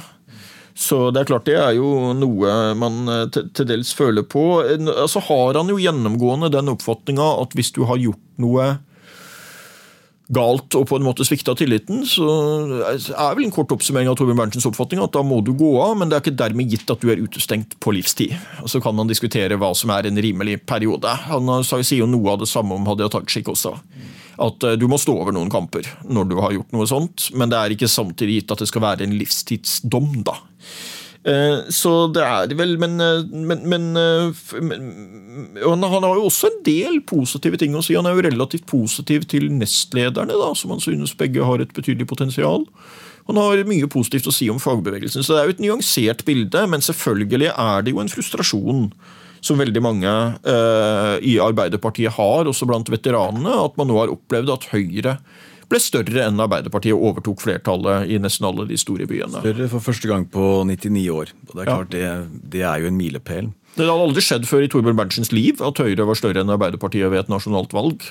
[0.75, 4.43] Så det er klart det er jo noe man eh, til, dels føler på.
[4.73, 8.73] En- Altså har han jo gjennomgående den oppfatninga at hvis du har gjort noe
[10.33, 12.25] galt og på en måte svikta tilliten, så
[13.13, 15.93] er vel en kort oppsummering av Torbjørn Berntsens oppfatning at da må du gå av,
[15.99, 18.33] men det er ikke dermed gitt at du er utestengt på livstid.
[18.63, 21.13] Og Så kan man diskutere hva som er en rimelig periode.
[21.29, 23.75] Han sier jo noe av det samme om Hadia Tajik også.
[24.41, 27.51] At eh, du må stå over noen kamper når du har gjort noe sånt, men
[27.51, 30.35] det er ikke samtidig gitt at det skal være en livstidsdom, da.
[31.25, 36.27] Eh, Så det er det vel, men, eh, men, men, eh, men han, har jo
[36.29, 37.97] også en del positive ting å si.
[37.97, 42.07] Han er jo relativt positiv til nestlederne, da, som han synes begge har et betydelig
[42.07, 42.67] potensial.
[43.25, 46.61] Han har mye positivt å si om fagbevegelsen, så det er jo et nyansert bilde.
[46.69, 48.83] Men selvfølgelig er det jo en frustrasjon
[49.45, 50.11] som veldig mange
[50.45, 55.17] eh, i Arbeiderpartiet har, også blant veteranene, at man nå har opplevd at Høyre
[55.69, 59.41] ble større enn Arbeiderpartiet og overtok flertallet i nesten alle de store byene.
[59.41, 61.31] Større for første gang på 99 år.
[61.49, 61.75] Og det er Ja.
[61.77, 63.51] klart, det, det er jo en milepæl.
[63.75, 67.09] Det hadde aldri skjedd før i Torbjørn Berntsens liv at Høyre var større enn Arbeiderpartiet
[67.11, 68.01] ved et nasjonalt valg.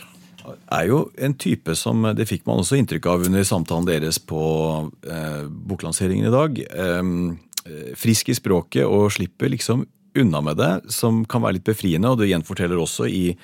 [0.70, 4.92] er jo en type som Det fikk man også inntrykk av under samtalen deres på
[5.08, 6.58] eh, boklanseringen i dag.
[6.68, 9.86] Eh, frisk i språket og slipper liksom
[10.16, 12.10] unna med det, som kan være litt befriende.
[12.12, 13.36] Og det gjenforteller også i eh,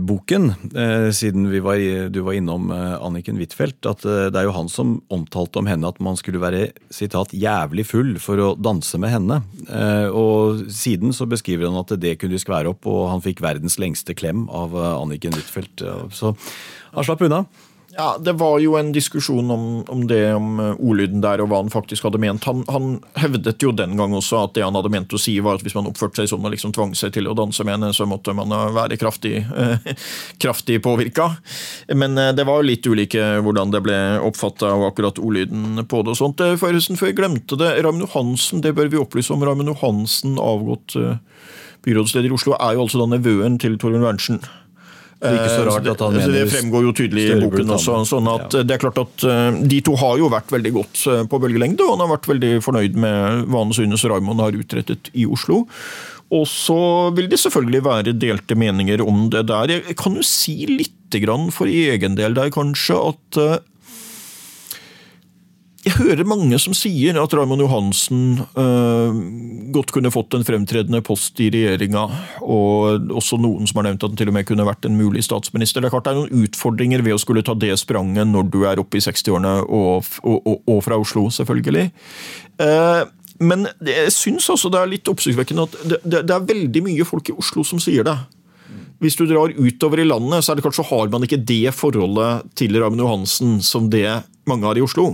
[0.00, 1.76] boken, eh, siden var,
[2.08, 5.68] du var innom eh, Anniken Huitfeldt, at eh, det er jo han som omtalte om
[5.68, 9.42] henne at man skulle være sitat, 'jævlig full' for å danse med henne.
[9.68, 13.44] Eh, og siden så beskriver han at det kunne de skvære opp, og han fikk
[13.44, 15.82] verdens lengste klem av eh, Anniken Huitfeldt.
[15.84, 16.32] eh, Så
[16.94, 17.44] han slapp unna.
[17.96, 21.62] Ja, Det var jo en diskusjon om, om det, om eh, ordlyden der og hva
[21.62, 22.44] han faktisk hadde ment.
[22.44, 25.56] Han, han hevdet jo den gang også at det han hadde ment å si, var
[25.56, 27.94] at hvis man oppførte seg sånn og liksom tvang seg til å danse med henne,
[27.96, 29.88] så måtte man eh, være kraftig, eh,
[30.44, 31.30] kraftig påvirka.
[31.96, 33.96] Men eh, det var jo litt ulike hvordan det ble
[34.28, 36.12] oppfatta, og akkurat ordlyden på det.
[36.12, 36.44] og sånt.
[36.44, 39.44] Eh, Forresten, før jeg glemte det, Raymond Johansen, det bør vi opplyse om.
[39.46, 41.16] Raymond Johansen, avgått eh,
[41.88, 44.44] byrådsleder i Oslo, er jo altså da nevøen til Torbjørn Berntsen.
[45.16, 47.40] Det er ikke så Eh, rart det, at han så det fremgår jo tydelig i
[47.40, 47.94] boken også.
[48.04, 48.58] sånn at Ja.
[48.60, 51.80] eh, det er klart at eh, De to har jo vært veldig godt på bølgelengde,
[51.86, 55.66] og han har vært veldig fornøyd med hva han synes Raymond har utrettet i Oslo.
[56.32, 59.66] Og så vil det selvfølgelig være delte meninger om det der.
[59.68, 63.62] Jeg kan jo si litt grann for egen del der, kanskje, at
[65.86, 69.18] jeg hører mange som sier at Raymond Johansen øh,
[69.74, 72.02] godt kunne fått en fremtredende post i regjeringa,
[72.42, 75.22] og også noen som har nevnt at han til og med kunne vært en mulig
[75.26, 75.80] statsminister.
[75.84, 78.64] Det er klart det er noen utfordringer ved å skulle ta det spranget når du
[78.66, 81.90] er oppe i 60-årene og, og, og, og fra Oslo, selvfølgelig.
[82.66, 83.02] Eh,
[83.38, 87.04] Men jeg syns også det er litt oppsiktsvekkende at det, det, det er veldig mye
[87.06, 88.16] folk i Oslo som sier det.
[89.04, 92.48] Hvis du drar utover i landet, så er det kanskje har man ikke det forholdet
[92.56, 94.08] til Raymond Johansen som det
[94.48, 95.10] mange har i Oslo.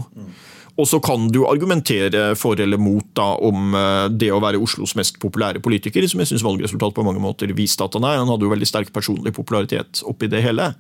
[0.81, 4.95] Og så kan du argumentere for eller mot da, om eh, det å være Oslos
[4.97, 8.23] mest populære politiker, som jeg syns valgresultatet på mange måter viste at han er.
[8.23, 10.71] Han hadde jo veldig sterk personlig popularitet oppi det hele.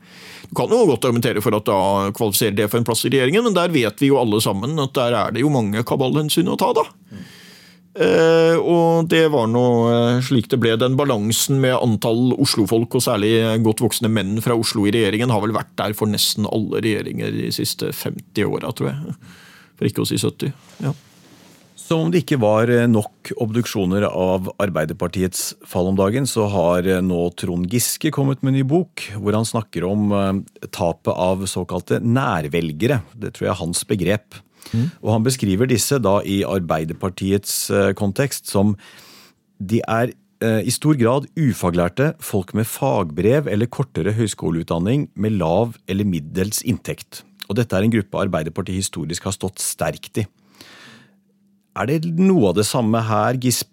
[0.48, 3.44] Du kan jo godt argumentere for at da kvalifiserer det for en plass i regjeringen,
[3.44, 6.58] men der vet vi jo alle sammen at der er det jo mange kabalhensyn å
[6.60, 6.88] ta, da.
[7.92, 10.72] Eh, og det var nå eh, slik det ble.
[10.80, 13.34] Den balansen med antall Oslo-folk, og særlig
[13.66, 17.34] godt voksne menn fra Oslo i regjeringen, har vel vært der for nesten alle regjeringer
[17.36, 19.16] de siste 50 åra, tror jeg.
[19.82, 20.52] For ikke å si 70.
[20.84, 20.92] Ja.
[21.82, 26.86] Som om det ikke var eh, nok obduksjoner av Arbeiderpartiets fall om dagen, så har
[26.86, 30.30] eh, nå Trond Giske kommet med en ny bok, hvor han snakker om eh,
[30.70, 33.00] tapet av såkalte nærvelgere.
[33.18, 34.38] Det tror jeg er hans begrep.
[34.70, 34.86] Mm.
[35.02, 37.56] Og han beskriver disse da i Arbeiderpartiets
[37.98, 38.76] kontekst som
[39.58, 46.08] de er i stor grad ufaglærte folk med fagbrev eller kortere høyskoleutdanning med lav eller
[46.08, 47.20] middels inntekt.
[47.52, 50.26] Og dette er en gruppe Arbeiderpartiet historisk har stått sterkt i.
[51.72, 53.70] Er det noe av det samme her Gisp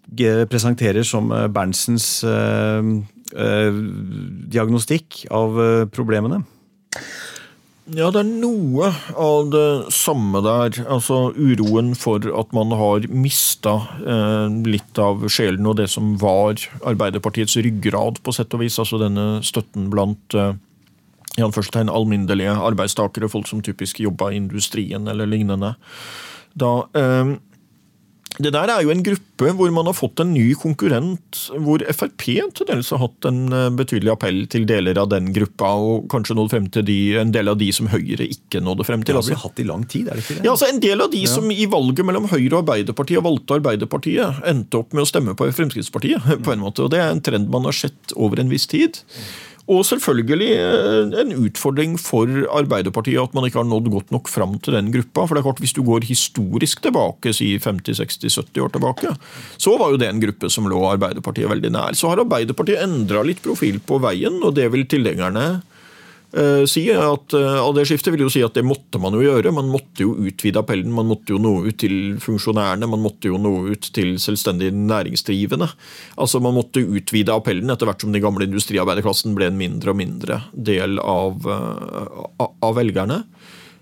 [0.48, 2.92] presenterer som eh, Berntsens eh,
[3.36, 3.82] eh,
[4.52, 6.40] diagnostikk av eh, problemene?
[7.90, 10.76] Ja, det er noe av det samme der.
[10.86, 16.60] Altså uroen for at man har mista eh, litt av sjelen og det som var
[16.86, 18.78] Arbeiderpartiets ryggrad, på sett og vis.
[18.78, 20.54] Altså denne støtten blant eh,
[21.38, 25.74] i anførselstegn alminnelige arbeidstakere, folk som typisk jobba i industrien eller lignende.
[26.58, 27.36] Da, eh,
[28.38, 32.22] det der er jo en gruppe hvor man har fått en ny konkurrent, hvor Frp
[32.54, 36.36] til dels har hatt en eh, betydelig appell til deler av den gruppa, og kanskje
[36.38, 39.16] nådd frem til de, en del av de som Høyre ikke nådde frem til.
[39.16, 40.46] Det har vi hatt i lang tid, er det ikke det?
[40.46, 41.32] Ja, altså En del av de ja.
[41.32, 45.50] som i valget mellom Høyre og Arbeiderpartiet valgte Arbeiderpartiet, endte opp med å stemme på
[45.56, 48.68] Fremskrittspartiet, på en måte, og det er en trend man har sett over en viss
[48.70, 49.02] tid.
[49.70, 52.26] Og selvfølgelig eh, en utfordring for
[52.58, 55.26] Arbeiderpartiet at man ikke har nådd godt nok fram til den gruppa.
[55.26, 59.14] For det er klart, hvis du går historisk tilbake, si 50-60-70 år tilbake,
[59.60, 61.98] så var jo det en gruppe som lå Arbeiderpartiet veldig nær.
[61.98, 65.60] Så har Arbeiderpartiet endra litt profil på veien, og det vil tilhengerne
[66.70, 69.50] si at uh, av det skiftet vil jo si at det måtte man jo gjøre.
[69.54, 73.40] Man måtte jo utvide appellen, man måtte jo nå ut til funksjonærene, man måtte jo
[73.40, 75.70] nå ut til selvstendig næringsdrivende.
[76.20, 79.98] Altså Man måtte utvide appellen etter hvert som den gamle industriarbeiderklassen ble en mindre og
[79.98, 83.24] mindre del av, uh, av velgerne.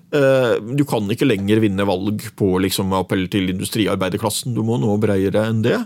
[0.09, 5.43] Du kan ikke lenger vinne valg på liksom, appell til industriarbeiderklassen, du må nå bredere
[5.51, 5.83] enn det.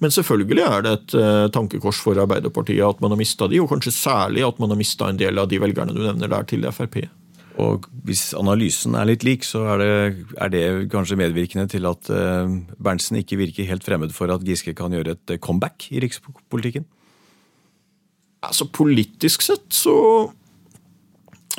[0.00, 3.68] Men selvfølgelig er det et uh, tankekors for Arbeiderpartiet at man har mista de, og
[3.72, 6.64] kanskje særlig at man har mista en del av de velgerne du nevner der, til
[6.72, 7.02] Frp.
[7.60, 9.90] Og Hvis analysen er litt lik, så er det,
[10.40, 12.48] er det kanskje medvirkende til at uh,
[12.80, 16.88] Berntsen ikke virker helt fremmed for at Giske kan gjøre et uh, comeback i rikspolitikken?
[18.40, 19.94] Altså Politisk sett så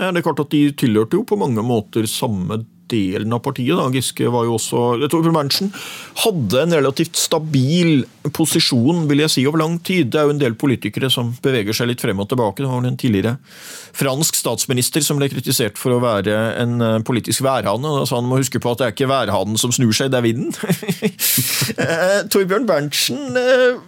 [0.02, 3.74] er det klart at de tilhørte jo på mange måter samme delen av partiet.
[3.80, 3.90] Da.
[3.96, 5.72] Giske var jo også Torbjørn Berntsen
[6.26, 8.04] hadde en relativt stabil
[8.36, 10.12] posisjon vil jeg si, over lang tid.
[10.12, 12.62] Det er jo en del politikere som beveger seg litt frem og tilbake.
[12.62, 13.38] Det var vel en tidligere
[13.98, 17.96] fransk statsminister som ble kritisert for å være en eh, politisk værhane.
[18.02, 20.22] Da sa han må huske på at det er ikke værhanen som snur seg, det
[20.22, 20.52] er vinden.
[21.82, 23.80] Eh, Torbjørn Berntsen eh,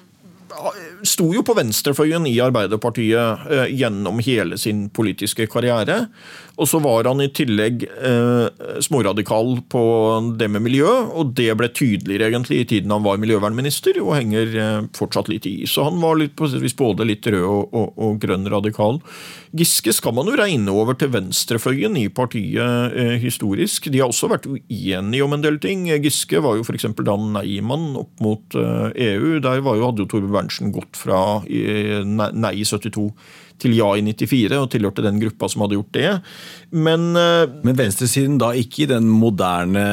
[1.08, 6.06] sto jo på venstrefløyen i Arbeiderpartiet gjennom hele sin politiske karriere.
[6.62, 9.84] Og så var han i tillegg eh, småradikal på
[10.38, 14.54] det med miljø, og det ble tydeligere egentlig i tiden han var miljøvernminister, og henger
[14.62, 15.56] eh, fortsatt litt i.
[15.70, 19.02] Så han var litt, både litt rød og, og, og, grønn radikal.
[19.58, 23.90] Giske skal man jo regne over til venstrefløyen i partiet eh, historisk.
[23.90, 25.88] De har også vært uenige om en del ting.
[26.06, 26.86] Giske var jo f.eks.
[27.02, 28.92] da nei-mann opp mot EU.
[28.94, 33.10] Eh, e Der jo, hadde jo Torbjørn Berntsen gått fra nei i 72
[33.64, 36.12] til ja i 94, og tilhørte den gruppa som hadde gjort det.
[36.72, 39.84] Men, eh, Men venstresiden da ikke i den moderne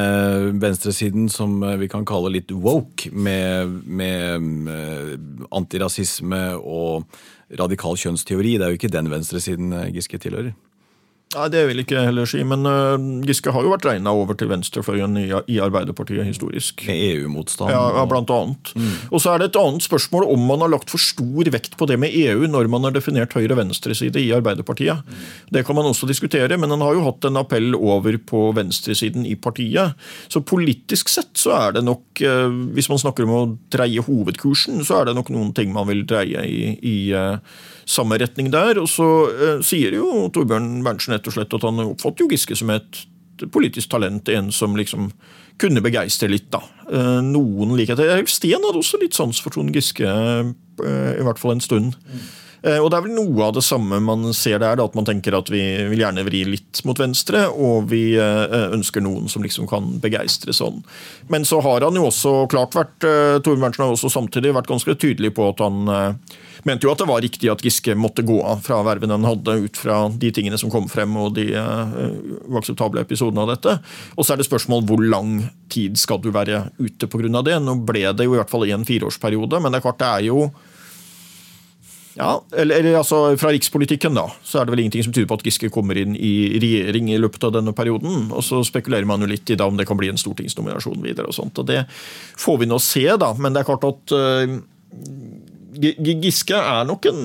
[0.61, 5.13] venstresiden som eh, vi kan kalle litt woke, med, med eh,
[5.51, 7.07] antirasisme og
[7.59, 8.57] radikal kjønnsteori.
[8.57, 10.53] Det er jo ikke den venstresiden Giske tilhører.
[11.31, 14.35] Nei, Det vil jeg ikke heller si, men uh, Giske har jo vært regna over
[14.35, 16.83] til venstrefløyen i, i, Arbeiderpartiet historisk.
[16.89, 17.71] Med EU-motstand?
[17.71, 18.73] Ja, ja, blant annet.
[18.75, 18.89] Mm.
[19.15, 21.87] Og så er det et annet spørsmål om man har lagt for stor vekt på
[21.87, 25.05] det med EU når man har definert høyre-venstreside i Arbeiderpartiet.
[25.07, 25.23] Mm.
[25.55, 29.23] Det kan man også diskutere, men han har jo hatt en appell over på venstresiden
[29.29, 29.95] i partiet.
[30.27, 34.83] Så politisk sett så er det nok, uh, hvis man snakker om å dreie hovedkursen,
[34.83, 37.39] så er det nok noen ting man vil dreie i, i uh,
[37.87, 38.83] samme retning der.
[38.83, 39.07] Og så
[39.65, 43.05] sier jo Torbjørn Berntsen rett og slett at han oppfatter jo Giske som et
[43.53, 45.09] politisk talent, en som liksom
[45.61, 46.61] kunne begeistre litt, da.
[46.91, 48.21] Eh, noen likheter.
[48.29, 50.51] Sten hadde også litt sans for Trond Giske, eh,
[51.17, 51.97] i hvert fall en stund.
[52.09, 52.29] Eh,
[52.61, 55.49] Og det er vel noe av det samme man ser der, at man tenker at
[55.49, 59.87] vi vil gjerne vri litt mot venstre, og vi eh, ønsker noen som liksom kan
[60.03, 60.83] begeistre sånn.
[61.31, 64.95] Men så har han jo også klart vært eh, Torbjørn har også samtidig vært ganske
[65.01, 66.37] tydelig på at han eh,
[66.67, 69.57] mente jo at det var riktig at Giske måtte gå av fra verven han hadde,
[69.65, 71.95] ut fra de tingene som kom frem og de eh,
[72.51, 73.77] uakseptable episodene av dette.
[74.15, 75.39] Og så er det spørsmål hvor lang
[75.71, 77.41] tid skal du være ute pga.
[77.41, 77.57] det.
[77.63, 80.11] Nå ble det jo i hvert fall i en fireårsperiode, men det er klart det
[80.11, 80.51] er jo
[82.17, 85.37] ja, eller, eller altså Fra rikspolitikken da, så er det vel ingenting som tyder på
[85.39, 88.27] at Giske kommer inn i regjering i løpet av denne perioden.
[88.35, 91.29] Og så spekulerer man jo litt i da om det kan bli en stortingsnominasjon videre.
[91.31, 91.85] og sånt, og Det
[92.41, 93.31] får vi nå se, da.
[93.37, 94.59] Men det er klart at uh,
[95.81, 97.21] Giske er nok en,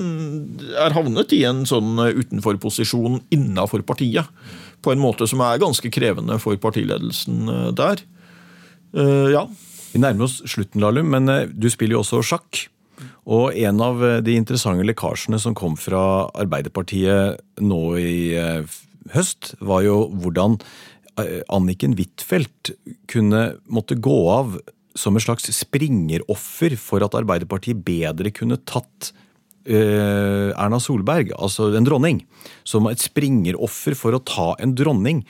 [0.79, 4.31] er havnet i en sånn utenforposisjon innafor partiet.
[4.81, 8.03] På en måte som er ganske krevende for partiledelsen eh, der.
[8.95, 9.43] Uh, ja.
[9.91, 12.67] Vi nærmer oss slutten, Lahlum, men eh, du spiller jo også sjakk.
[13.27, 16.01] Og en av eh, de interessante lekkasjene som kom fra
[16.39, 18.79] Arbeiderpartiet nå i eh,
[19.15, 20.57] høst, var jo hvordan
[21.19, 22.73] eh, Anniken Huitfeldt
[23.11, 24.57] kunne måtte gå av
[24.97, 29.13] som et slags springeroffer for at Arbeiderpartiet bedre kunne tatt
[29.67, 32.21] Erna Solberg, altså en dronning,
[32.63, 35.25] som et springeroffer for å ta en dronning.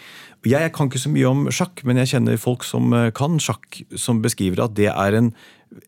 [0.46, 4.22] Jeg kan ikke så mye om sjakk, men jeg kjenner folk som kan sjakk, som
[4.22, 5.32] beskriver at det er en,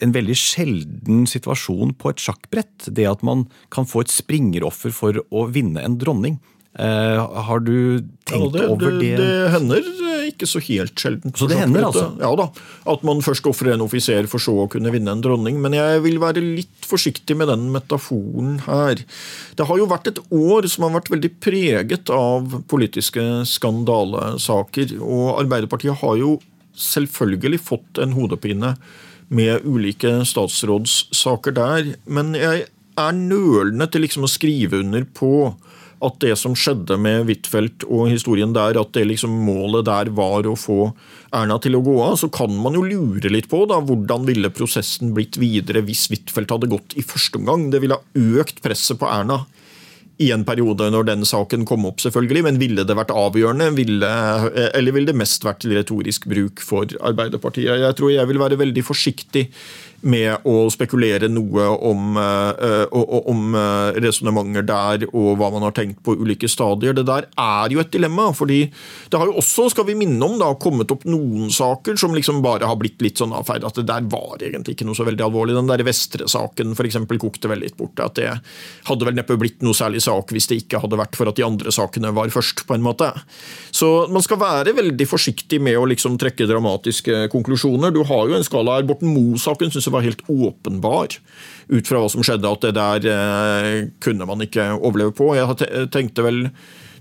[0.04, 2.90] en veldig sjelden situasjon på et sjakkbrett.
[2.96, 6.40] Det at man kan få et springeroffer for å vinne en dronning.
[6.80, 8.00] Eh, har du
[8.30, 9.00] tenkt Ja, det, over det?
[9.02, 9.16] det?
[9.18, 11.34] Det hender eh, ikke så helt sjelden.
[11.36, 12.06] Så det hender, altså?
[12.22, 12.46] Ja da.
[12.94, 15.58] At man først ofrer en offiser for så å kunne vinne en dronning.
[15.64, 19.02] Men jeg vil være litt forsiktig med den metaforen her.
[19.58, 24.94] Det har jo vært et år som har vært veldig preget av politiske skandalesaker.
[25.02, 26.38] Og Arbeiderpartiet har jo
[26.80, 28.76] selvfølgelig fått en hodepine
[29.30, 31.94] med ulike statsrådssaker der.
[32.10, 32.68] Men jeg
[33.00, 35.34] er nølende til liksom å skrive under på
[36.00, 40.48] at det som skjedde med Huitfeldt og historien der, at det liksom målet der var
[40.48, 40.94] å få
[41.36, 44.52] Erna til å gå av, så kan man jo lure litt på da, hvordan ville
[44.56, 47.68] prosessen blitt videre hvis Huitfeldt hadde gått i første omgang.
[47.74, 49.42] Det ville ha økt presset på Erna
[50.20, 54.10] i en periode når den saken kom opp, selvfølgelig, men ville det vært avgjørende, ville,
[54.76, 57.72] eller ville det mest vært til retorisk bruk for Arbeiderpartiet?
[57.86, 59.48] Jeg tror jeg vil være veldig forsiktig
[60.02, 66.02] med å spekulere noe om, uh, om uh, resonnementer der og hva man har tenkt
[66.06, 66.96] på ulike stadier.
[66.98, 68.30] Det der er jo et dilemma.
[68.36, 68.62] fordi
[69.10, 72.42] det har jo også, skal vi minne om, da, kommet opp noen saker som liksom
[72.46, 73.66] bare har blitt litt sånn avfeid.
[73.68, 75.58] At det der var egentlig ikke noe så veldig alvorlig.
[75.58, 78.00] Den der Vestre-saken eksempel, kokte vel litt bort.
[78.04, 78.32] At det
[78.90, 81.46] hadde vel neppe blitt noe særlig sak hvis det ikke hadde vært for at de
[81.46, 82.66] andre sakene var først.
[82.68, 83.12] på en måte.
[83.72, 87.94] Så man skal være veldig forsiktig med å liksom trekke dramatiske konklusjoner.
[87.94, 88.88] Du har jo en skala her.
[88.90, 91.18] Borten Moe-saken syns var helt åpenbar
[91.70, 95.32] ut fra hva som skjedde, at det der eh, kunne man ikke overleve på.
[95.38, 96.46] Jeg tenkte vel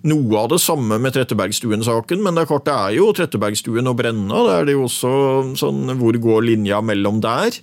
[0.07, 3.99] noe av det samme med Trettebergstuen-saken, men det er klart det er jo Trettebergstuen og
[3.99, 4.45] Brenna.
[4.47, 5.12] Det er det jo også
[5.59, 7.59] sånn Hvor går linja mellom der?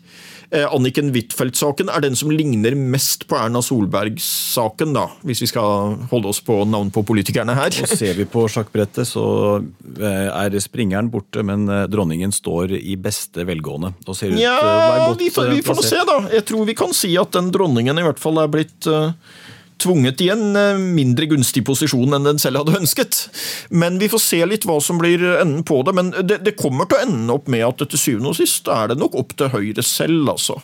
[0.52, 5.96] Eh, Anniken Huitfeldt-saken er den som ligner mest på Erna Solberg-saken, da, hvis vi skal
[6.12, 7.74] holde oss på navn på politikerne her.
[7.82, 9.26] Og ser vi på sjakkbrettet, så
[9.58, 13.96] eh, er springeren borte, men eh, dronningen står i beste velgående.
[14.06, 16.20] Og ser ut ja, til å være godt vi får, vi får nå se, da.
[16.36, 19.12] Jeg tror vi kan si at den dronningen i hvert fall er blitt uh,
[19.82, 20.46] tvunget i en
[20.96, 23.26] mindre gunstig posisjon enn den selv hadde ønsket.
[23.70, 25.96] Men vi får se litt hva som blir enden på det.
[25.98, 28.92] Men det, det kommer til å ende opp med at til syvende og sist er
[28.92, 30.60] det nok opp til Høyre selv, altså.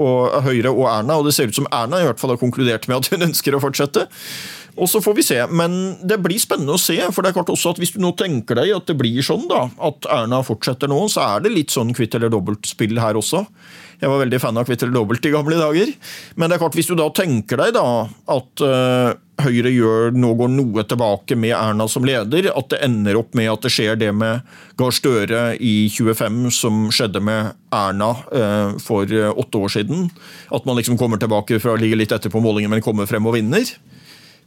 [0.00, 2.88] Og Høyre og Erna, og det ser ut som Erna i hvert fall har konkludert
[2.90, 4.08] med at hun ønsker å fortsette.
[4.74, 6.98] Og så får vi se, Men det blir spennende å se.
[7.12, 9.46] for det er klart også at Hvis du nå tenker deg at det blir sånn,
[9.50, 13.44] da, at Erna fortsetter nå, så er det litt sånn kvitt eller dobbelt-spill her også.
[14.00, 15.92] Jeg var veldig fan av kvitt eller dobbelt i gamle dager.
[16.34, 17.86] Men det er klart, hvis du da tenker deg da
[18.34, 19.14] at uh,
[19.44, 23.50] Høyre gjør, nå går noe tilbake med Erna som leder, at det ender opp med
[23.50, 24.44] at det skjer det med
[24.78, 30.06] Gahr Støre i 25 som skjedde med Erna uh, for uh, åtte år siden.
[30.54, 33.26] At man liksom kommer tilbake fra å ligge litt etter på målingen, men kommer frem
[33.26, 33.74] og vinner.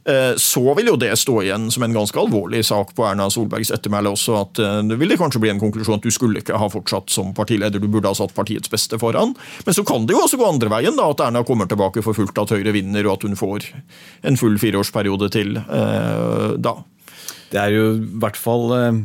[0.08, 3.72] Eh, så vil jo det stå igjen som en ganske alvorlig sak på Erna Solbergs
[3.74, 4.38] ettermæle også.
[4.40, 7.34] at eh, Det vil kanskje bli en konklusjon at du skulle ikke ha fortsatt som
[7.36, 9.34] partileder, du burde ha satt partiets beste foran.
[9.66, 12.16] Men så kan det jo også gå andre veien, da, at Erna kommer tilbake for
[12.16, 13.68] fullt, at Høyre vinner og at hun får
[14.24, 16.78] en full fireårsperiode til eh, da.
[17.52, 19.02] Det er jo i hvert fall eh,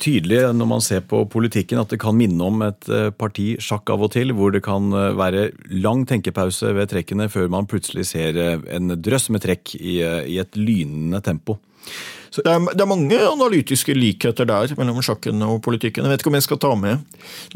[0.00, 3.92] tydelig når man ser på politikken at det kan minne om et eh, parti sjakk
[3.94, 8.08] av og til, hvor det kan eh, være lang tenkepause ved trekkene før man plutselig
[8.12, 11.60] ser en drøss med trekk i, i et lynende tempo.
[12.30, 16.06] Det er, det er mange analytiske likheter der mellom sjakken og politikken.
[16.06, 17.02] Jeg vet ikke om jeg skal ta med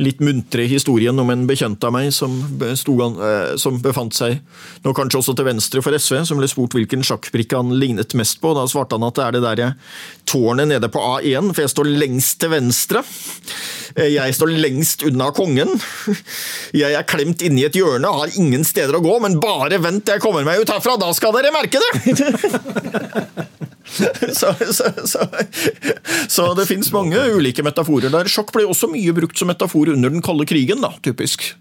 [0.02, 4.40] litt muntre historien om en bekjent av meg som, bestod, eh, som befant seg
[4.82, 8.40] nå kanskje også til venstre for SV, som ble spurt hvilken sjakkbrikke han lignet mest
[8.42, 8.50] på.
[8.58, 9.62] Da svarte han at det er det der
[10.26, 13.04] tårnet nede på A1, for jeg står lengst til venstre.
[13.94, 15.70] Eh, jeg står lengst unna kongen.
[16.74, 20.16] Jeg er klemt inni et hjørne, har ingen steder å gå, men bare vent til
[20.16, 23.46] jeg kommer meg ut herfra, da skal dere merke det!
[24.38, 25.26] så, så, så,
[26.28, 28.30] så, det fins mange ulike metaforer der.
[28.30, 31.52] Sjakk ble også mye brukt som metafor under den kalde krigen, da, typisk.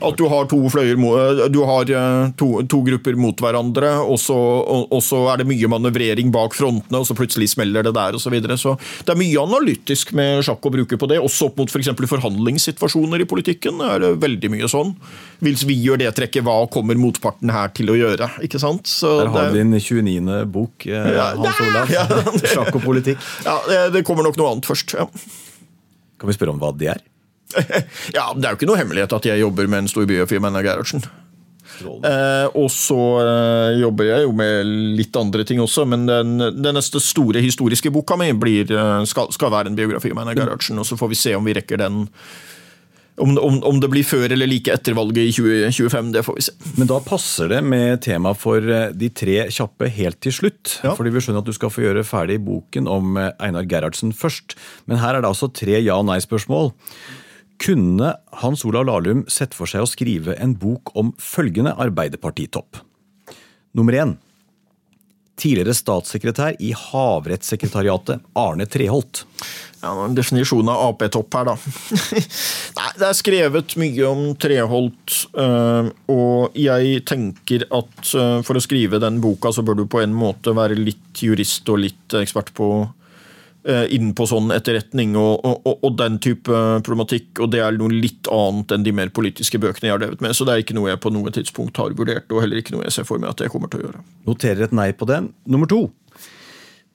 [0.00, 4.18] At du har to fløyer eh, Du har eh, to, to grupper mot hverandre, og
[4.20, 7.94] så, og, og så, er det mye manøvrering bak frontene, og så plutselig smeller det
[7.96, 8.24] der, osv.
[8.24, 8.56] Så, videre.
[8.56, 11.20] så det er mye analytisk med sjakk å bruke på det.
[11.20, 11.90] Også opp mot f.eks.
[12.02, 14.94] For forhandlingssituasjoner i politikken er det veldig mye sånn.
[15.44, 18.30] Hvis vi gjør det trekket, hva kommer motparten her til å gjøre?
[18.46, 18.88] ikke sant?
[18.88, 20.42] Så Der har vi din 29.
[20.52, 21.92] bok, eh, ja, Hans Olav.
[21.92, 22.06] Ja,
[22.54, 23.20] sjakk og politikk.
[23.44, 24.96] Ja, det, det kommer nok noe annet først.
[24.96, 25.08] ja.
[26.22, 27.00] Kan vi spørre om hva det er?
[28.16, 30.66] ja, Det er jo ikke noe hemmelighet at jeg jobber med en stor biofilm, Einar
[30.66, 31.04] Gerhardsen.
[31.82, 36.76] Eh, og så eh, jobber jeg jo med litt andre ting også, men den, den
[36.76, 40.78] neste store historiske boka mi blir, eh, skal, skal, være en biografi om Einar Gerhardsen.
[40.78, 42.04] Og så får vi se om vi rekker den
[43.16, 46.44] om, om, om, det blir før eller like etter valget i 2025, det får vi
[46.46, 46.54] se.
[46.80, 50.78] Men da passer det med tema for eh, de tre kjappe helt til slutt.
[50.80, 50.94] Ja.
[50.96, 54.56] Fordi vi skjønner at du skal få gjøre ferdig boken om eh, Einar Gerhardsen først.
[54.88, 56.72] Men her er det altså tre ja-nei-spørsmål.
[57.62, 62.80] Kunne Hans Olav Lahlum sett for seg å skrive en bok om følgende arbeiderpartitopp?
[63.78, 64.16] Nummer én.
[65.38, 69.22] Tidligere statssekretær i Havrettssekretariatet, Arne Treholt.
[69.82, 71.54] Ja, en definisjon av Ap-topp her, da.
[72.78, 78.62] Nei, det er skrevet mye om Treholt, eh, og jeg tenker at eh, for å
[78.62, 82.50] skrive den boka, så bør du på en måte være litt jurist og litt ekspert
[82.58, 82.72] på
[83.62, 87.38] inn på sånn etterretning og, og, og, den type problematikk.
[87.38, 90.34] og Det er noe litt annet enn de mer politiske bøkene jeg har drevet med.
[90.34, 92.88] Så det er ikke noe jeg på noe tidspunkt har vurdert, og heller ikke noe
[92.88, 94.04] jeg ser for meg at jeg kommer til å gjøre.
[94.26, 95.30] Noterer et nei på den.
[95.46, 95.84] Nummer to.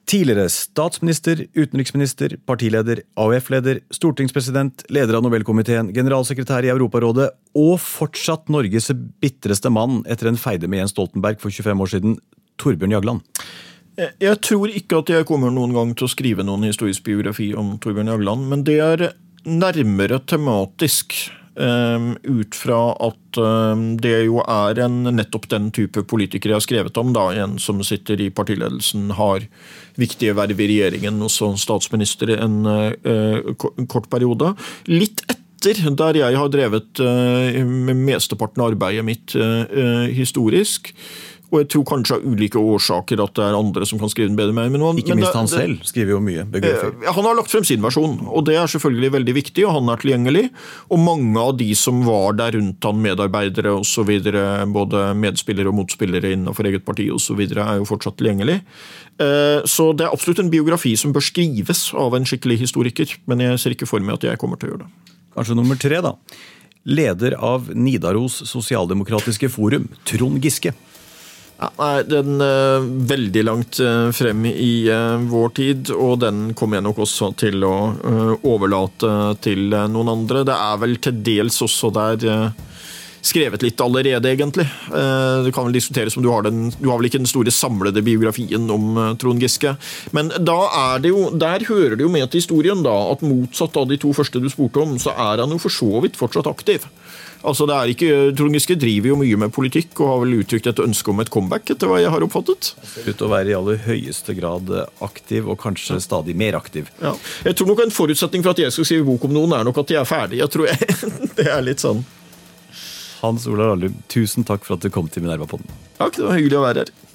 [0.08, 7.26] Tidligere statsminister, utenriksminister, partileder, AUF-leder, stortingspresident, leder av Nobelkomiteen, generalsekretær i Europarådet
[7.60, 8.88] og fortsatt Norges
[9.20, 12.16] bitreste mann etter en feide med Jens Stoltenberg for 25 år siden,
[12.56, 13.44] Torbjørn Jagland.
[13.98, 17.74] Jeg tror ikke at jeg kommer noen gang til å skrive noen historisk biografi om
[17.82, 19.08] Torbjørn Jagland, men det er
[19.48, 21.16] nærmere tematisk.
[21.58, 26.62] Um, ut fra at um, det jo er en, nettopp den type politikere jeg har
[26.68, 27.10] skrevet om.
[27.16, 29.42] da, En som sitter i partiledelsen, har
[29.98, 33.50] viktige verv i regjeringen, også statsminister en uh,
[33.90, 34.52] kort periode.
[34.86, 37.58] Litt etter der jeg har drevet uh,
[37.90, 40.92] mesteparten av arbeidet mitt uh, historisk.
[41.48, 44.36] Og jeg tror kanskje av ulike årsaker at det er andre som kan skrive den
[44.36, 45.00] bedre med meg.
[45.00, 46.92] Ikke minst han selv skriver jo mye biografier.
[46.92, 49.64] Eh, han har lagt frem sin versjon, og det er selvfølgelig veldig viktig.
[49.64, 50.44] og Han er tilgjengelig.
[50.92, 54.12] Og mange av de som var der rundt han, medarbeidere osv.,
[54.74, 58.60] både medspillere og motspillere innenfor eget parti osv., er jo fortsatt tilgjengelig.
[59.16, 63.16] Eh, så det er absolutt en biografi som bør skrives av en skikkelig historiker.
[63.30, 65.16] Men jeg ser ikke for meg at jeg kommer til å gjøre det.
[65.38, 66.12] Kanskje nummer tre, da.
[66.88, 70.74] Leder av Nidaros sosialdemokratiske forum, Trond Giske.
[71.58, 76.78] Ja, nei, Den uh, veldig langt uh, frem i uh, vår tid, og den kommer
[76.78, 77.74] jeg nok også til å
[78.46, 79.10] overlate
[79.42, 80.44] til noen andre.
[80.46, 82.52] Det er vel til dels også der
[83.28, 84.64] skrevet litt allerede, egentlig.
[84.88, 88.00] Det kan vel diskuteres om du har den Du har vel ikke den store samlede
[88.06, 89.74] biografien om Trond Giske.
[90.16, 90.56] Men da
[90.94, 93.98] er det jo, der hører det jo med til historien da, at motsatt av de
[94.00, 96.86] to første du spurte om, så er han jo for så vidt fortsatt aktiv.
[97.46, 100.66] Altså det er ikke, Trond Giske driver jo mye med politikk og har vel uttrykt
[100.72, 102.72] et ønske om et comeback, etter hva jeg har oppfattet.
[103.06, 104.72] Ut å være i aller høyeste grad
[105.04, 106.90] aktiv, og kanskje stadig mer aktiv.
[107.02, 107.14] Ja.
[107.46, 109.78] Jeg tror nok En forutsetning for at jeg skal skrive bok om noen, er nok
[109.84, 110.42] at de er ferdige.
[110.42, 110.78] Jeg tror jeg,
[111.38, 112.02] Det er litt sånn.
[113.22, 115.70] Hans Olav Lahlum, tusen takk for at du kom til Minerva-podden.
[115.98, 117.07] Takk, det var hyggelig å være her.